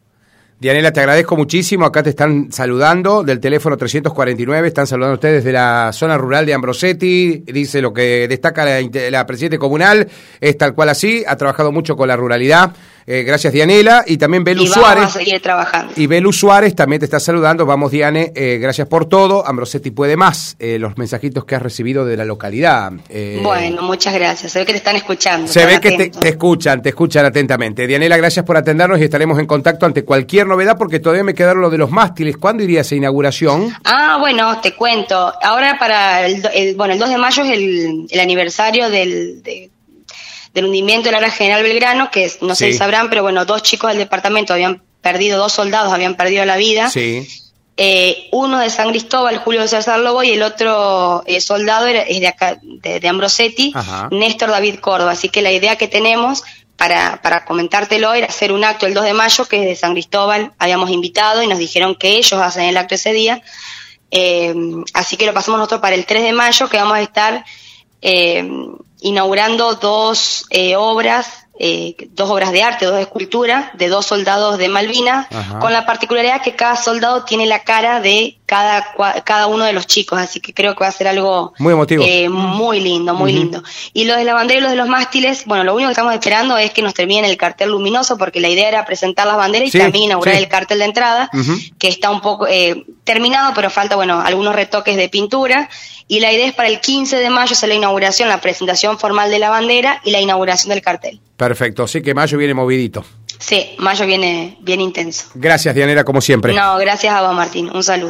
Dianela, 0.57 0.93
te 0.93 1.01
agradezco 1.01 1.35
muchísimo. 1.35 1.85
Acá 1.85 2.01
te 2.01 2.11
están 2.11 2.51
saludando 2.51 3.23
del 3.23 3.41
teléfono 3.41 3.75
349. 3.75 4.67
Están 4.67 4.87
saludando 4.87 5.15
ustedes 5.15 5.43
desde 5.43 5.51
la 5.51 5.91
zona 5.91 6.17
rural 6.17 6.45
de 6.45 6.53
Ambrosetti. 6.53 7.43
Dice 7.45 7.81
lo 7.81 7.93
que 7.93 8.27
destaca 8.29 8.63
la, 8.63 9.09
la 9.11 9.25
presidente 9.25 9.59
comunal. 9.59 10.07
Es 10.39 10.57
tal 10.57 10.73
cual 10.73 10.89
así. 10.89 11.23
Ha 11.27 11.35
trabajado 11.35 11.73
mucho 11.73 11.97
con 11.97 12.07
la 12.07 12.15
ruralidad. 12.15 12.73
Eh, 13.07 13.23
gracias, 13.23 13.53
Dianela. 13.53 14.03
Y 14.07 14.17
también 14.17 14.43
Belu 14.43 14.63
y 14.63 14.67
Suárez. 14.67 15.03
Vamos 15.03 15.15
a 15.15 15.19
seguir 15.19 15.41
trabajando. 15.41 15.93
Y 15.95 16.07
Belu 16.07 16.33
Suárez 16.33 16.75
también 16.75 16.99
te 16.99 17.05
está 17.05 17.19
saludando. 17.19 17.65
Vamos, 17.65 17.91
Diane. 17.91 18.31
Eh, 18.35 18.57
gracias 18.59 18.87
por 18.87 19.07
todo. 19.07 19.47
Ambrosetti 19.47 19.91
puede 19.91 20.17
más. 20.17 20.55
Eh, 20.59 20.79
los 20.79 20.97
mensajitos 20.97 21.45
que 21.45 21.55
has 21.55 21.61
recibido 21.61 22.05
de 22.05 22.17
la 22.17 22.25
localidad. 22.25 22.91
bueno, 23.41 23.81
muchas 23.83 24.13
gracias. 24.13 24.51
Se 24.51 24.59
ve 24.59 24.65
que 24.65 24.71
te 24.73 24.79
están 24.79 24.95
escuchando. 24.95 25.47
Se 25.47 25.65
ve 25.65 25.79
que 25.79 26.09
te, 26.09 26.29
escuchan, 26.29 26.81
te 26.81 26.89
escuchan 26.89 27.25
atentamente. 27.25 27.85
Dianela, 27.85 28.17
gracias 28.17 28.45
por 28.45 28.57
atendernos 28.57 28.99
y 28.99 29.03
estaremos 29.03 29.39
en 29.39 29.45
contacto 29.45 29.85
ante 29.85 30.03
cualquier 30.03 30.47
novedad 30.47 30.77
porque 30.77 30.99
todavía 30.99 31.23
me 31.23 31.33
quedaron 31.33 31.61
lo 31.61 31.69
de 31.69 31.77
los 31.77 31.91
mástiles. 31.91 32.37
¿Cuándo 32.37 32.63
iría 32.63 32.81
esa 32.81 32.95
inauguración? 32.95 33.73
Ah, 33.83 34.17
bueno, 34.19 34.59
te 34.61 34.73
cuento. 34.73 35.33
Ahora 35.41 35.77
para 35.77 36.25
el, 36.25 36.75
bueno, 36.75 36.93
el 36.93 36.99
2 36.99 37.09
de 37.09 37.17
mayo 37.17 37.43
es 37.43 37.51
el, 37.51 38.19
aniversario 38.19 38.89
del, 38.89 39.41
del 40.55 40.65
hundimiento 40.65 41.11
de 41.11 41.19
la 41.19 41.29
General 41.29 41.61
Belgrano, 41.61 42.09
que 42.09 42.31
no 42.39 42.55
sé 42.55 42.71
si 42.71 42.77
sabrán, 42.77 43.09
pero 43.09 43.21
bueno, 43.23 43.43
dos 43.43 43.61
chicos 43.61 43.89
del 43.89 43.99
departamento 43.99 44.53
habían 44.53 44.81
perdido, 45.01 45.37
dos 45.37 45.51
soldados 45.51 45.91
habían 45.91 46.15
perdido 46.15 46.45
la 46.45 46.55
vida. 46.55 46.89
Sí. 46.89 47.27
Eh, 47.75 48.29
uno 48.31 48.59
de 48.59 48.69
San 48.69 48.89
Cristóbal, 48.91 49.37
Julio 49.37 49.67
César 49.67 49.99
Lobo, 49.99 50.23
y 50.23 50.31
el 50.31 50.41
otro 50.43 51.23
eh, 51.25 51.41
soldado 51.41 51.87
es 51.87 52.21
de 52.21 52.27
acá, 52.27 52.57
de, 52.61 53.05
Ambrosetti, 53.05 53.73
Néstor 54.11 54.49
David 54.49 54.75
Córdoba. 54.75 55.11
Así 55.11 55.27
que 55.27 55.41
la 55.41 55.51
idea 55.51 55.75
que 55.75 55.89
tenemos 55.89 56.43
para, 56.77 57.21
para 57.21 57.43
comentártelo 57.43 58.13
era 58.13 58.27
hacer 58.27 58.53
un 58.53 58.63
acto 58.63 58.85
el 58.85 58.93
2 58.93 59.03
de 59.03 59.13
mayo, 59.13 59.45
que 59.45 59.59
de 59.59 59.75
San 59.75 59.91
Cristóbal, 59.91 60.53
habíamos 60.57 60.89
invitado 60.89 61.43
y 61.43 61.47
nos 61.47 61.59
dijeron 61.59 61.95
que 61.95 62.15
ellos 62.15 62.41
hacen 62.41 62.63
el 62.63 62.77
acto 62.77 62.95
ese 62.95 63.11
día. 63.11 63.41
Eh, 64.09 64.55
así 64.93 65.17
que 65.17 65.25
lo 65.25 65.33
pasamos 65.33 65.57
nosotros 65.57 65.81
para 65.81 65.95
el 65.95 66.05
3 66.05 66.23
de 66.23 66.31
mayo, 66.31 66.69
que 66.69 66.77
vamos 66.77 66.95
a 66.95 67.01
estar 67.01 67.43
inaugurando 69.01 69.75
dos 69.75 70.45
eh, 70.49 70.75
obras 70.75 71.45
eh, 71.57 71.95
dos 72.11 72.29
obras 72.29 72.51
de 72.51 72.63
arte, 72.63 72.85
dos 72.85 72.99
esculturas 72.99 73.67
de 73.77 73.87
dos 73.87 74.05
soldados 74.05 74.57
de 74.57 74.67
Malvinas, 74.67 75.27
con 75.61 75.71
la 75.71 75.85
particularidad 75.85 76.41
que 76.41 76.53
cada 76.53 76.75
soldado 76.75 77.23
tiene 77.23 77.45
la 77.45 77.63
cara 77.63 78.01
de 78.01 78.37
cada, 78.45 78.93
cada 79.23 79.47
uno 79.47 79.65
de 79.65 79.73
los 79.73 79.87
chicos, 79.87 80.19
así 80.19 80.39
que 80.39 80.53
creo 80.53 80.75
que 80.75 80.81
va 80.81 80.87
a 80.87 80.91
ser 80.91 81.07
algo 81.07 81.53
muy 81.57 81.73
emotivo. 81.73 82.03
Eh, 82.05 82.29
muy 82.29 82.79
lindo, 82.79 83.13
muy 83.13 83.33
lindo. 83.33 83.63
Y 83.93 84.05
los 84.05 84.17
de 84.17 84.23
la 84.23 84.33
bandera 84.33 84.59
y 84.59 84.61
los 84.61 84.71
de 84.71 84.77
los 84.77 84.87
mástiles, 84.87 85.45
bueno, 85.45 85.63
lo 85.63 85.73
único 85.73 85.87
que 85.87 85.93
estamos 85.93 86.13
esperando 86.13 86.57
es 86.57 86.71
que 86.71 86.81
nos 86.81 86.93
terminen 86.93 87.25
el 87.25 87.37
cartel 87.37 87.71
luminoso, 87.71 88.17
porque 88.17 88.39
la 88.39 88.49
idea 88.49 88.67
era 88.67 88.85
presentar 88.85 89.25
las 89.25 89.37
banderas 89.37 89.73
y 89.73 89.77
también 89.77 90.05
inaugurar 90.05 90.35
el 90.35 90.47
cartel 90.47 90.79
de 90.79 90.85
entrada, 90.85 91.29
que 91.79 91.87
está 91.87 92.11
un 92.11 92.21
poco 92.21 92.47
eh, 92.47 92.85
terminado, 93.03 93.53
pero 93.55 93.69
falta, 93.69 93.95
bueno, 93.95 94.21
algunos 94.21 94.55
retoques 94.55 94.95
de 94.95 95.09
pintura. 95.09 95.69
Y 96.07 96.19
la 96.19 96.31
idea 96.31 96.47
es 96.47 96.53
para 96.53 96.69
el 96.69 96.79
15 96.79 97.17
de 97.17 97.29
mayo 97.31 97.53
hacer 97.53 97.69
la 97.69 97.75
inauguración, 97.75 98.29
la 98.29 98.39
presentación 98.39 98.99
formal 98.99 99.31
de 99.31 99.39
la 99.39 99.49
bandera 99.49 100.01
y 100.03 100.11
la 100.11 100.21
inauguración 100.21 100.69
del 100.69 100.83
cartel. 100.83 101.19
Perfecto, 101.35 101.83
así 101.83 102.03
que 102.03 102.13
mayo 102.13 102.37
viene 102.37 102.53
movidito. 102.53 103.03
Sí, 103.39 103.75
mayo 103.77 104.05
viene 104.05 104.57
bien 104.61 104.81
intenso. 104.81 105.27
Gracias, 105.35 105.75
Dianera, 105.75 106.03
como 106.03 106.21
siempre. 106.21 106.53
No, 106.53 106.77
gracias 106.77 107.13
a 107.13 107.21
vos, 107.21 107.35
Martín. 107.35 107.69
Un 107.73 107.83
saludo. 107.83 108.03